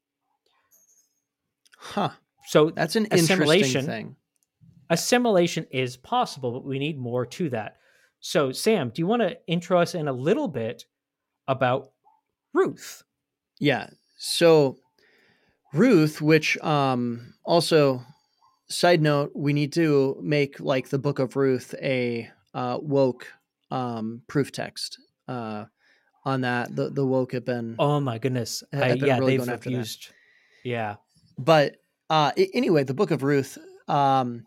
[1.77, 2.11] Huh.
[2.47, 3.87] So That's an interesting Assimilation.
[3.87, 4.17] thing.
[4.89, 7.77] assimilation is possible, but we need more to that.
[8.21, 10.85] So, Sam, do you want to intro us in a little bit
[11.49, 11.91] about
[12.55, 13.03] Ruth?
[13.59, 13.89] Yeah.
[14.23, 14.77] So
[15.73, 18.03] Ruth, which um also
[18.69, 23.29] side note, we need to make like the book of Ruth a uh woke
[23.71, 25.65] um proof text uh
[26.27, 26.77] on that.
[26.77, 28.63] The the woke have been Oh my goodness!
[28.75, 30.13] I've I, yeah, really they've refused.
[30.65, 30.97] Yeah,
[31.39, 31.77] but
[32.11, 33.57] uh anyway, the book of Ruth
[33.89, 34.45] um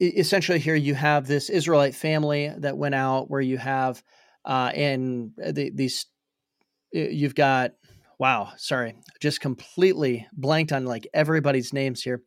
[0.00, 4.02] essentially here you have this Israelite family that went out where you have
[4.44, 6.06] uh and the, these
[6.92, 7.72] you've got
[8.18, 12.22] wow sorry just completely blanked on like everybody's names here.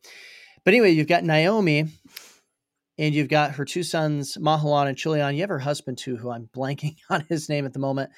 [0.64, 1.86] But anyway you've got naomi
[2.98, 6.30] and you've got her two sons mahalan and chilion you have her husband too who
[6.30, 8.10] i'm blanking on his name at the moment.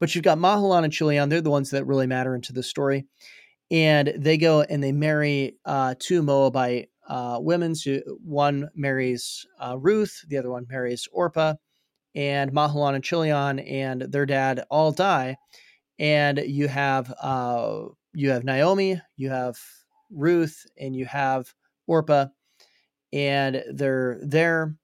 [0.00, 3.06] But you've got mahalan and chilion they're the ones that really matter into the story.
[3.70, 7.74] And they go and they marry uh, two moabite uh, women.
[7.74, 11.54] So one marries uh, ruth the other one marries orpah.
[12.14, 15.36] And mahalan and chilion and their dad all die
[15.98, 19.58] and you have uh you have Naomi, you have
[20.10, 21.52] Ruth, and you have
[21.86, 22.26] Orpah,
[23.12, 24.74] and they're there,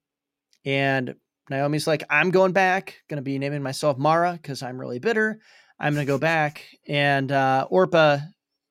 [0.65, 1.15] and
[1.49, 5.41] Naomi's like, I'm going back, gonna be naming myself Mara because I'm really bitter.
[5.79, 8.19] I'm gonna go back, and uh, Orpah,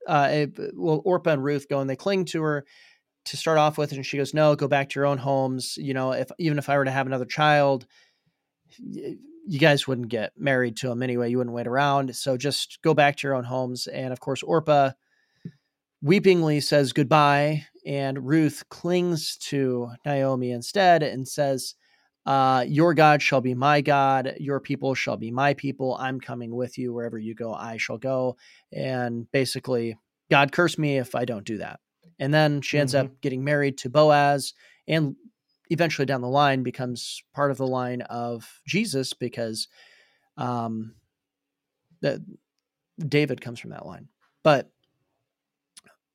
[0.07, 2.65] uh, it- well, Orpah and Ruth go and they cling to her
[3.25, 5.75] to start off with, and she goes, No, go back to your own homes.
[5.77, 7.85] You know, if even if I were to have another child,
[9.49, 11.31] you guys wouldn't get married to him anyway.
[11.31, 12.15] You wouldn't wait around.
[12.15, 13.87] So just go back to your own homes.
[13.87, 14.91] And of course, Orpah
[16.05, 21.73] weepingly says goodbye, and Ruth clings to Naomi instead and says,
[22.27, 25.97] uh, Your God shall be my God, your people shall be my people.
[25.99, 26.93] I'm coming with you.
[26.93, 28.37] Wherever you go, I shall go.
[28.71, 29.97] And basically,
[30.29, 31.79] God curse me if I don't do that.
[32.19, 34.53] And then she ends up getting married to Boaz
[34.87, 35.15] and
[35.69, 39.67] eventually down the line becomes part of the line of Jesus because
[40.37, 40.95] um,
[42.01, 42.21] that
[43.07, 44.07] David comes from that line.
[44.43, 44.71] But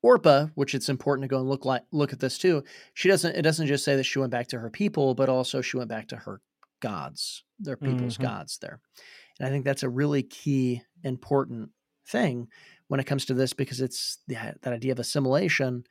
[0.03, 2.63] Orpah, which it's important to go and look like look at this too.
[2.93, 3.37] She doesn't.
[3.37, 5.89] It doesn't just say that she went back to her people, but also she went
[5.89, 6.43] back to her
[6.81, 8.23] gods, their people's Mhm.
[8.23, 8.81] gods there.
[9.39, 11.71] And I think that's a really key, important
[12.07, 12.49] thing
[12.89, 15.85] when it comes to this because it's that, that idea of assimilation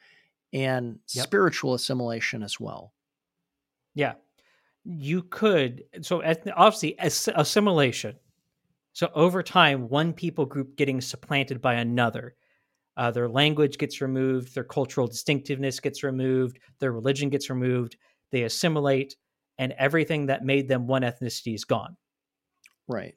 [0.53, 1.25] and Yep.
[1.25, 2.93] spiritual assimilation as well.
[3.93, 4.13] Yeah.
[4.83, 6.21] You could so
[6.55, 8.15] obviously assimilation.
[8.91, 12.35] So over time, one people group getting supplanted by another.
[12.95, 17.97] Uh, their language gets removed, their cultural distinctiveness gets removed, their religion gets removed.
[18.31, 19.15] They assimilate,
[19.57, 21.95] and everything that made them one ethnicity is gone.
[22.87, 23.15] Right.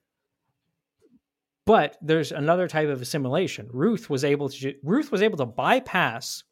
[1.66, 3.68] But there's another type of assimilation.
[3.72, 6.44] Ruth was able to Ruth was able to bypass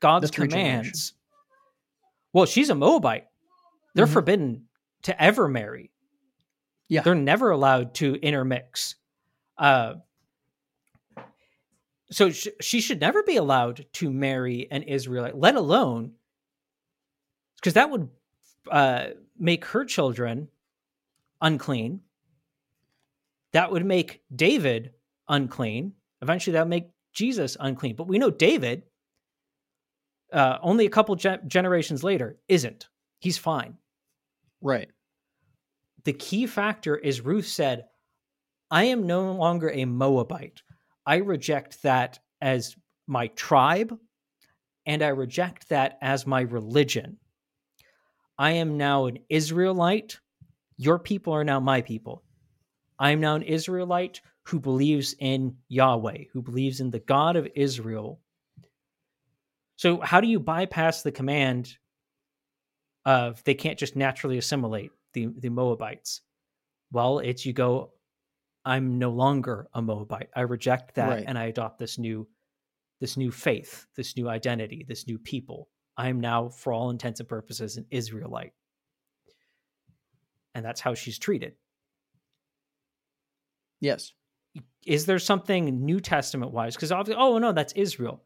[0.00, 1.14] God's commands.
[2.32, 3.24] Well, she's a Moabite.
[3.96, 4.12] They're Mhm.
[4.12, 4.68] forbidden
[5.02, 5.90] to ever marry.
[6.88, 7.00] Yeah.
[7.02, 8.94] They're never allowed to intermix.
[9.58, 9.94] Uh,
[12.10, 16.14] so sh- she should never be allowed to marry an Israelite, let alone
[17.56, 18.08] because that would
[18.70, 20.48] uh, make her children
[21.40, 22.02] unclean.
[23.52, 24.92] that would make David
[25.28, 25.94] unclean.
[26.20, 27.96] Eventually, that would make Jesus unclean.
[27.96, 28.82] But we know David,
[30.32, 32.88] uh, only a couple ge- generations later, isn't.
[33.18, 33.78] He's fine.
[34.66, 34.88] Right.
[36.02, 37.84] The key factor is Ruth said,
[38.68, 40.60] I am no longer a Moabite.
[41.06, 42.74] I reject that as
[43.06, 43.96] my tribe,
[44.84, 47.18] and I reject that as my religion.
[48.36, 50.18] I am now an Israelite.
[50.76, 52.24] Your people are now my people.
[52.98, 57.46] I am now an Israelite who believes in Yahweh, who believes in the God of
[57.54, 58.20] Israel.
[59.76, 61.76] So, how do you bypass the command
[63.06, 66.20] of they can't just naturally assimilate the, the Moabites?
[66.92, 67.92] Well, it's you go,
[68.66, 70.28] I'm no longer a Moabite.
[70.34, 71.24] I reject that Right.
[71.26, 72.28] and I adopt this new
[73.00, 75.68] this new faith, this new identity, this new people.
[75.98, 78.52] I am now, for all intents and purposes, an Israelite.
[80.54, 81.52] And that's how she's treated.
[83.80, 84.12] Yes.
[84.86, 86.74] Is there something New Testament wise?
[86.74, 88.22] Because obviously, oh no, that's Israel.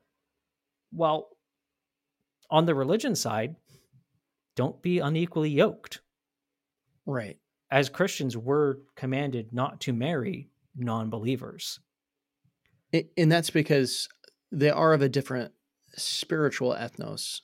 [0.92, 1.28] Well,
[2.50, 3.56] on the religion side,
[4.60, 6.02] don't be unequally yoked.
[7.06, 7.38] Right.
[7.70, 11.80] As Christians, we're commanded not to marry non believers.
[12.92, 14.06] And that's because
[14.52, 15.52] they are of a different
[15.96, 17.40] spiritual ethnos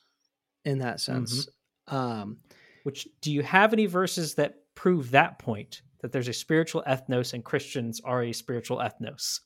[0.63, 1.47] in that sense.
[1.87, 2.37] Um,
[2.83, 5.81] Which do you have any verses that prove that point?
[6.01, 9.39] That there's a spiritual ethnos and Christians are a spiritual ethnos.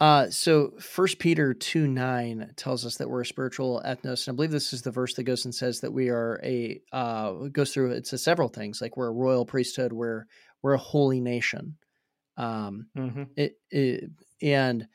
[0.00, 4.36] Uh, so First Peter two nine tells us that we're a spiritual ethnos, and I
[4.36, 7.72] believe this is the verse that goes and says that we are a uh, goes
[7.72, 10.24] through it says several things like we're a royal priesthood, we're
[10.62, 11.76] we're a holy nation.
[12.36, 13.24] Um, Mm-hmm.
[13.36, 14.04] it, it
[14.40, 14.86] and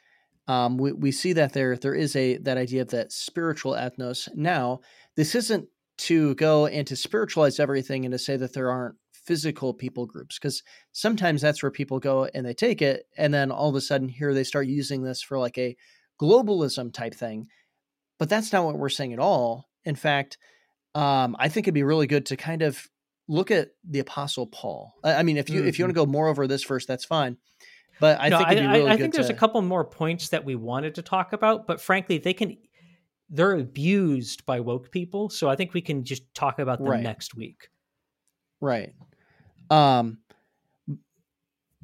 [0.48, 4.28] um, we, we see that there there is a that idea of that spiritual ethnos
[4.36, 4.80] now
[5.16, 8.96] this isn't to go and to spiritualize everything and to say that there aren't
[9.26, 13.52] physical people groups because sometimes that's where people go and they take it and then
[13.52, 15.76] all of a sudden here they start using this for like a
[16.22, 17.48] globalism type thing
[18.20, 20.38] but that's not what we're saying at all in fact
[20.94, 22.88] um, i think it'd be really good to kind of
[23.28, 26.06] look at the apostle paul i, I mean if you if you want to go
[26.06, 27.38] more over this verse that's fine
[28.00, 29.38] but I no, think I, it'd be really I, I good think there's to, a
[29.38, 32.58] couple more points that we wanted to talk about, but frankly, they can
[33.30, 37.04] they're abused by woke people, so I think we can just talk about them Right.
[37.04, 37.70] next week.
[38.62, 38.94] right.
[39.70, 40.20] Um,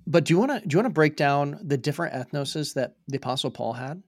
[0.08, 2.96] but do you want to do you want to break down the different ethnoses that
[3.08, 4.02] the Apostle Paul had?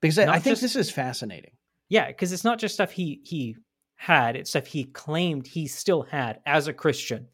[0.00, 1.52] Because I, Not I think just- this is fascinating.
[1.88, 3.56] Yeah, because it's not just stuff he he
[3.96, 7.26] had; it's stuff he claimed he still had as a Christian.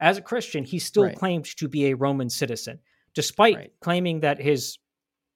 [0.00, 1.16] As a Christian, he still Right.
[1.16, 2.80] claimed to be a Roman citizen,
[3.14, 3.72] despite Right.
[3.80, 4.76] claiming that his,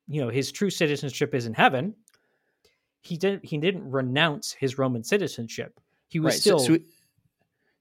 [0.06, 1.94] you know, his true citizenship is in heaven.
[3.00, 3.46] He didn't.
[3.46, 5.80] He didn't renounce his Roman citizenship.
[6.08, 6.40] He was Right.
[6.40, 6.58] still.
[6.58, 6.80] So, so,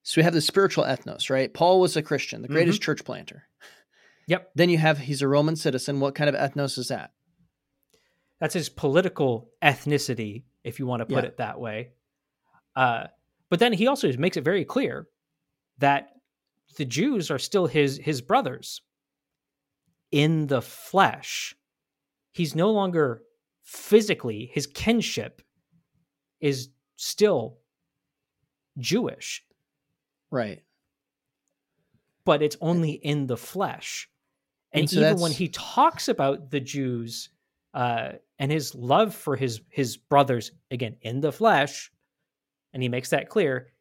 [0.10, 1.54] so we have the spiritual ethnos, right?
[1.54, 3.44] Paul was a Christian, the greatest church planter.
[4.28, 4.52] Yep.
[4.56, 6.00] Then you have he's a Roman citizen.
[6.00, 7.12] What kind of ethnos is that?
[8.40, 11.30] that's his political ethnicity, if you want to put Yeah.
[11.30, 11.90] it that way.
[12.76, 13.08] Uh,
[13.50, 15.08] but then he also makes it very clear
[15.80, 16.12] that
[16.78, 18.82] the Jews are still his his brothers
[20.12, 21.54] in the flesh.
[22.32, 23.24] He's no longer
[23.64, 25.42] physically his kinship
[26.40, 27.58] is still
[28.78, 29.44] Jewish,
[30.32, 30.62] Right.
[32.26, 34.10] but it's only in the flesh.
[34.74, 37.30] And, And so even when he talks about the Jews
[37.74, 41.90] uh, and his love for his his brothers again in the flesh,
[42.74, 43.72] and he makes that clear,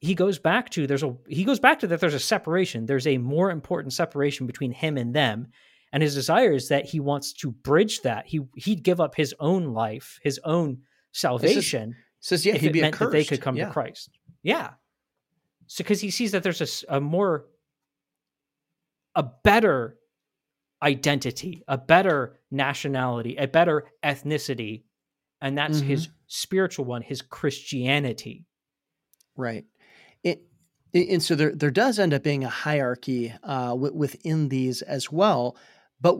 [0.00, 2.84] he goes back to there's a he goes back to that there's a separation.
[2.84, 5.48] There's a more important separation between him and them,
[5.94, 8.26] and his desire is that he wants to bridge that.
[8.26, 10.82] He he'd give up his own life, his own
[11.12, 13.12] salvation Says yeah, if he'd it be meant accursed.
[13.12, 13.66] that they could come yeah.
[13.66, 14.10] to Christ.
[14.42, 14.70] Yeah.
[15.66, 17.46] So because he sees that there's a more
[19.14, 19.96] a better
[20.82, 24.82] identity, a better nationality, a better ethnicity,
[25.40, 28.44] and that's his spiritual one, his Christianity.
[29.36, 29.64] Right.
[30.22, 30.42] It,
[30.92, 34.82] it- and so there there does end up being a hierarchy uh, w- within these
[34.82, 35.56] as well,
[36.00, 36.16] but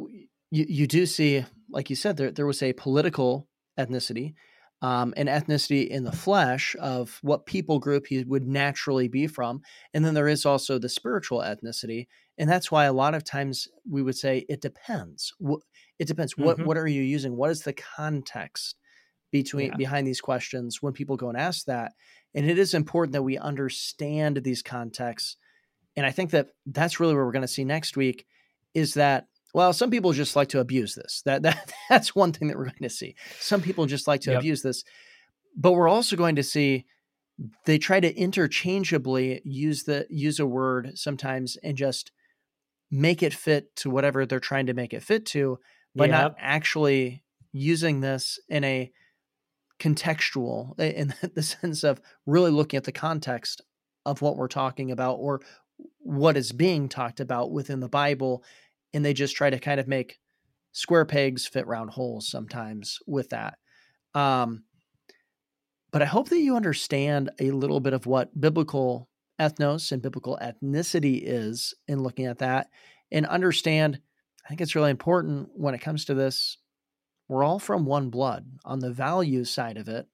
[0.50, 4.34] you you do see, like you said, there there was a political ethnicity,
[4.82, 9.62] um, an ethnicity in the flesh of what people group he would naturally be from,
[9.94, 12.06] and then there is also the spiritual ethnicity,
[12.38, 15.32] and that's why a lot of times we would say it depends.
[15.98, 16.36] It depends.
[16.36, 16.64] What Mhm.
[16.64, 17.36] what are you using?
[17.36, 18.76] What is the context
[19.32, 19.76] between Yeah.
[19.76, 21.94] behind these questions when people go and ask that?
[22.34, 25.36] and it is important that we understand these contexts
[25.96, 28.26] and i think that that's really what we're going to see next week
[28.74, 32.46] is that well some people just like to abuse this that, that that's one thing
[32.48, 34.40] that we're going to see some people just like to Yep.
[34.40, 34.84] abuse this
[35.56, 36.84] but we're also going to see
[37.64, 42.12] they try to interchangeably use the use a word sometimes and just
[42.90, 45.58] make it fit to whatever they're trying to make it fit to,
[45.94, 46.12] but Yep.
[46.12, 48.92] not actually using this in a
[49.78, 53.60] contextual in the sense of really looking at the context
[54.04, 55.40] of what we're talking about or
[55.98, 58.42] what is being talked about within the Bible
[58.96, 60.18] and they just try to kind of make
[60.72, 63.58] square pegs fit round holes sometimes with that.
[64.14, 64.64] Um,
[65.92, 70.38] but I hope that you understand a little bit of what biblical ethnos and biblical
[70.40, 72.68] ethnicity is in looking at that
[73.12, 74.00] and understand.
[74.46, 76.56] I think it's really important when it comes to this.
[77.28, 78.46] We're all from one blood.
[78.64, 80.06] On the value side of it,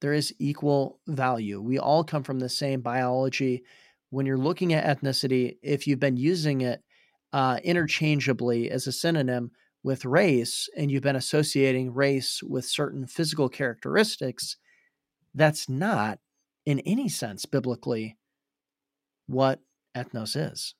[0.00, 1.60] there is equal value.
[1.60, 3.62] We all come from the same biology.
[4.10, 6.82] When you're looking at ethnicity, if you've been using it
[7.32, 9.50] uh, interchangeably as a synonym
[9.82, 14.56] with race and you've been associating race with certain physical characteristics,
[15.34, 16.18] that's not
[16.64, 18.16] in any sense biblically
[19.26, 19.60] what
[19.96, 20.74] ethnos is.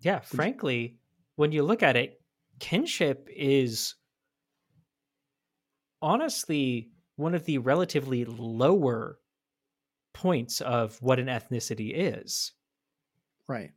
[0.00, 0.98] Yeah, frankly,
[1.36, 2.20] when you look at it,
[2.60, 3.94] kinship is
[6.00, 9.18] honestly one of the relatively lower
[10.14, 12.52] points of what an ethnicity is.
[13.48, 13.72] Right.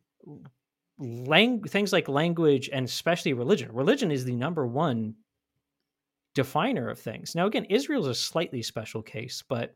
[1.01, 3.71] Lang- things like language and especially religion.
[3.73, 5.15] Religion is the number one
[6.35, 7.35] definer of things.
[7.35, 9.75] Now, again, Israel's a slightly special case, but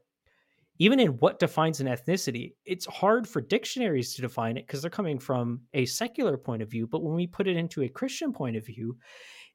[0.77, 4.89] even in what defines an ethnicity, it's hard for dictionaries to define it because they're
[4.91, 6.85] coming from a secular point of view.
[6.85, 8.97] But when we put it into a Christian point of view,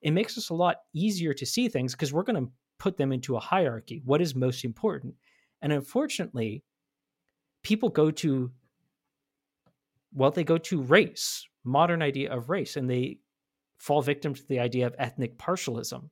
[0.03, 3.13] it makes us a lot easier to see things because we're going to put them
[3.13, 4.01] into a hierarchy.
[4.05, 5.15] What is most important?
[5.61, 6.65] And unfortunately,
[7.63, 8.51] people go to,
[10.15, 13.19] well, they go to race, modern idea of race, and they
[13.79, 16.11] fall victim to the idea of ethnic partialism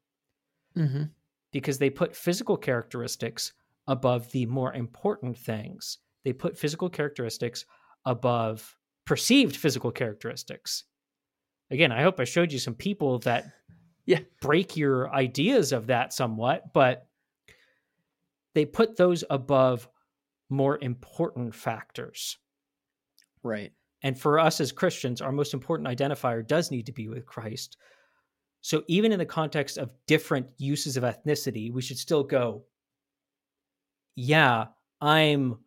[0.76, 1.04] Mm-hmm.
[1.52, 3.52] because they put physical characteristics
[3.86, 5.98] above the more important things.
[6.24, 7.64] They put physical characteristics
[8.04, 8.76] above
[9.06, 10.84] perceived physical characteristics.
[11.70, 13.46] Again, I hope I showed you some people that
[14.06, 14.20] Yeah.
[14.40, 17.08] break your ideas of that somewhat, but
[18.54, 19.88] they put those above
[20.48, 22.38] more important factors.
[23.42, 23.72] Right.
[24.02, 27.76] And for us as Christians, our most important identifier does need to be with Christ.
[28.60, 32.64] So even in the context of different uses of ethnicity, we should still go,
[34.14, 34.66] yeah,
[35.00, 35.58] I'm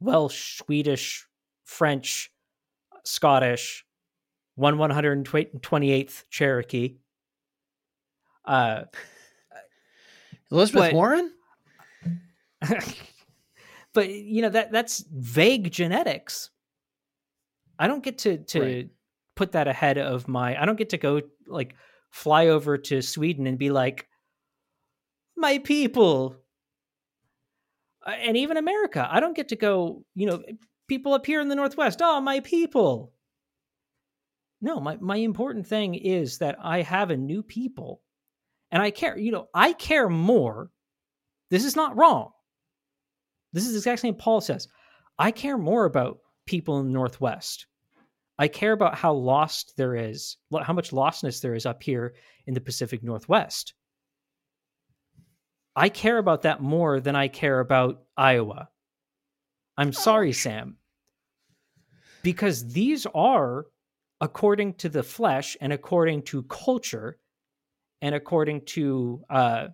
[0.00, 1.26] Welsh, Swedish,
[1.64, 2.32] French,
[3.04, 3.84] Scottish,
[4.54, 6.96] one 128th Cherokee.
[8.44, 8.82] Uh,
[10.50, 11.32] Elizabeth But- Warren?
[13.92, 16.50] but you know that that's vague genetics.
[17.78, 18.90] I don't get to to Right.
[19.34, 20.60] put that ahead of my.
[20.60, 21.74] I don't get to go like
[22.10, 24.08] fly over to Sweden and be like,
[25.36, 26.36] my people,
[28.06, 29.06] and even America.
[29.10, 30.04] I don't get to go.
[30.14, 30.42] You know,
[30.88, 32.00] people up here in the Northwest.
[32.02, 33.12] Oh, my people.
[34.60, 38.00] No, my my important thing is that I have a new people,
[38.70, 39.18] and I care.
[39.18, 40.70] You know, I care more.
[41.50, 42.30] This is not wrong.
[43.52, 44.68] This is the exact same Paul says.
[45.18, 47.66] I care more about people in the Northwest.
[48.38, 52.14] I care about how lost there is, how much lostness there is up here
[52.46, 53.74] in the Pacific Northwest.
[55.74, 58.68] I care about that more than I care about Iowa.
[59.76, 60.76] I'm sorry, Sam.
[62.22, 63.66] Because these are,
[64.20, 67.18] according to the flesh and according to culture
[68.00, 69.68] and according to uh,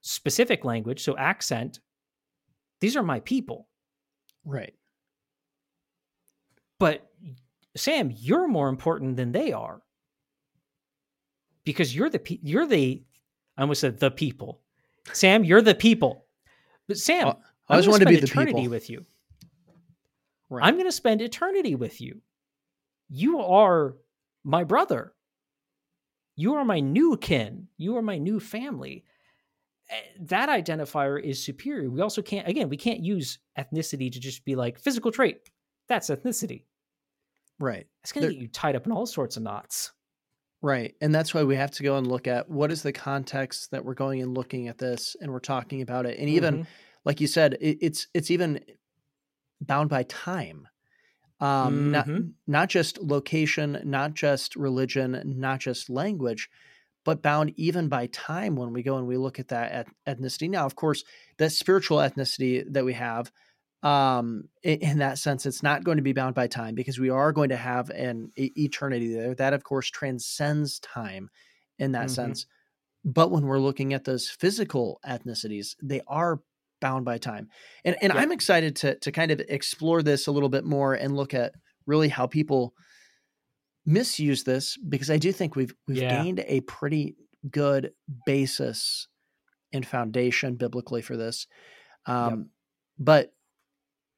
[0.00, 1.80] specific language, so accent,
[2.80, 3.68] these are my people.
[4.44, 4.74] Right.
[6.80, 7.08] But
[7.76, 9.80] Sam, you're more important than they are
[11.64, 13.04] because you're the pe- you're the
[13.56, 14.62] I almost said the people.
[15.12, 16.24] Sam, you're the people.
[16.88, 17.36] But Sam, I I'm
[17.68, 18.70] always gonna be the eternity people.
[18.70, 19.04] with you.
[20.48, 20.64] Right.
[20.66, 22.20] I'm going to spend eternity with you.
[23.08, 23.94] You are
[24.42, 25.12] my brother.
[26.34, 27.68] You are my new kin.
[27.76, 29.04] You are my new family.
[29.90, 31.88] Eh, That identifier is superior.
[31.88, 35.38] We also can't, again, we can't use ethnicity to just be like physical trait.
[35.86, 36.64] That's ethnicity.
[37.60, 37.86] Right.
[38.02, 39.92] It's going to get you tied up in all sorts of knots.
[40.62, 40.94] Right.
[41.00, 43.84] And that's why we have to go and look at what is the context that
[43.84, 46.18] we're going and looking at this and we're talking about it.
[46.18, 46.66] And even Mhm.
[47.06, 48.60] like you said, it, it's it's even
[49.60, 50.68] bound by time.
[51.40, 52.34] Um, not Mhm.
[52.46, 56.50] not just location, not just religion, not just language,
[57.04, 60.50] but bound even by time when we go and we look at that eth- ethnicity.
[60.50, 61.04] Now, of course,
[61.38, 63.32] that spiritual ethnicity that we have,
[63.82, 67.32] um, in, that sense, it's not going to be bound by time because we are
[67.32, 69.34] going to have an eternity there.
[69.34, 71.30] That, of course, transcends time
[71.78, 72.10] in that Mhm.
[72.10, 72.46] sense.
[73.04, 76.42] But when we're looking at those physical ethnicities, they are
[76.80, 77.48] bound by time.
[77.84, 78.22] And and Yeah.
[78.22, 81.54] I'm excited to to kind of explore this a little bit more and look at
[81.86, 82.74] really how people
[83.86, 86.06] misuse this because I do think we've we've Yeah.
[86.06, 87.16] gained a pretty
[87.50, 87.92] good
[88.26, 89.08] basis
[89.72, 91.46] and foundation biblically for this.
[92.06, 92.50] Um,
[92.98, 93.34] But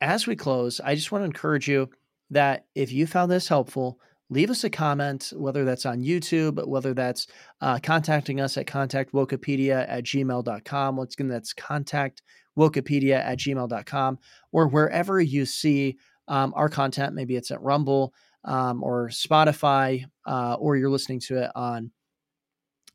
[0.03, 1.89] as we close, I just want to encourage you
[2.31, 4.01] that if you found this helpful,
[4.31, 7.29] leave us a comment, whether that's on YouTube, whether that's
[7.61, 10.97] uh, contacting us at contactwokepedia at gmail.com.
[10.97, 12.23] Once again, that's contact
[12.59, 14.19] Wokepedia at gmail.com
[14.51, 15.97] or wherever you see
[16.29, 17.15] um, our content.
[17.15, 18.13] Maybe it's at Rumble
[18.45, 21.93] um, or Spotify, uh, or you're listening to it on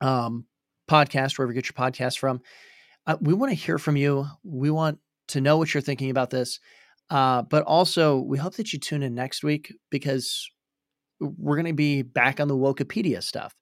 [0.02, 0.46] um,
[0.90, 2.42] podcast, wherever you get your podcast from.
[3.06, 4.28] Uh, we want to hear from you.
[4.44, 6.60] We want to know what you're thinking about this.
[7.10, 10.50] Uh, but also, we hope that you tune in next week because
[11.20, 13.56] we're going to be back on the Wokepedia stuff.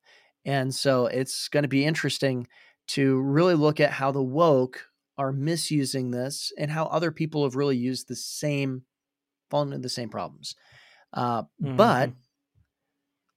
[0.45, 2.47] And so it's going to be interesting
[2.89, 7.55] to really look at how the woke are misusing this and how other people have
[7.55, 8.83] really used the same,
[9.49, 10.55] fallen into the same problems.
[11.13, 12.15] Uh, But Mhm.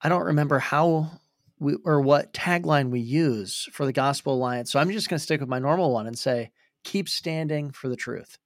[0.01, 1.11] I don't remember how
[1.59, 4.71] we or what tagline we use for the Gospel Alliance.
[4.71, 6.53] So I'm just going to stick with my normal one and say,
[6.85, 8.39] keep standing for the truth.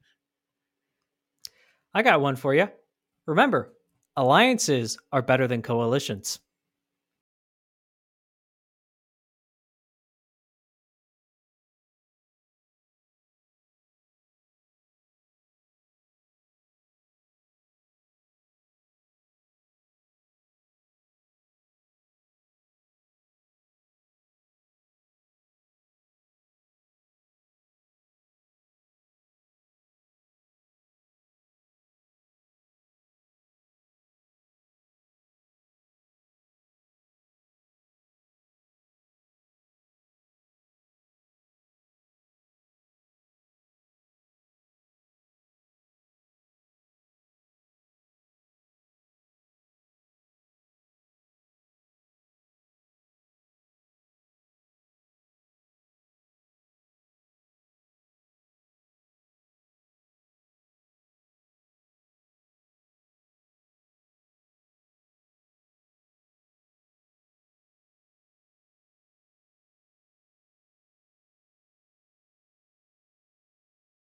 [1.95, 2.69] I got one for you.
[3.27, 3.73] Remember,
[4.17, 6.41] alliances are better than coalitions.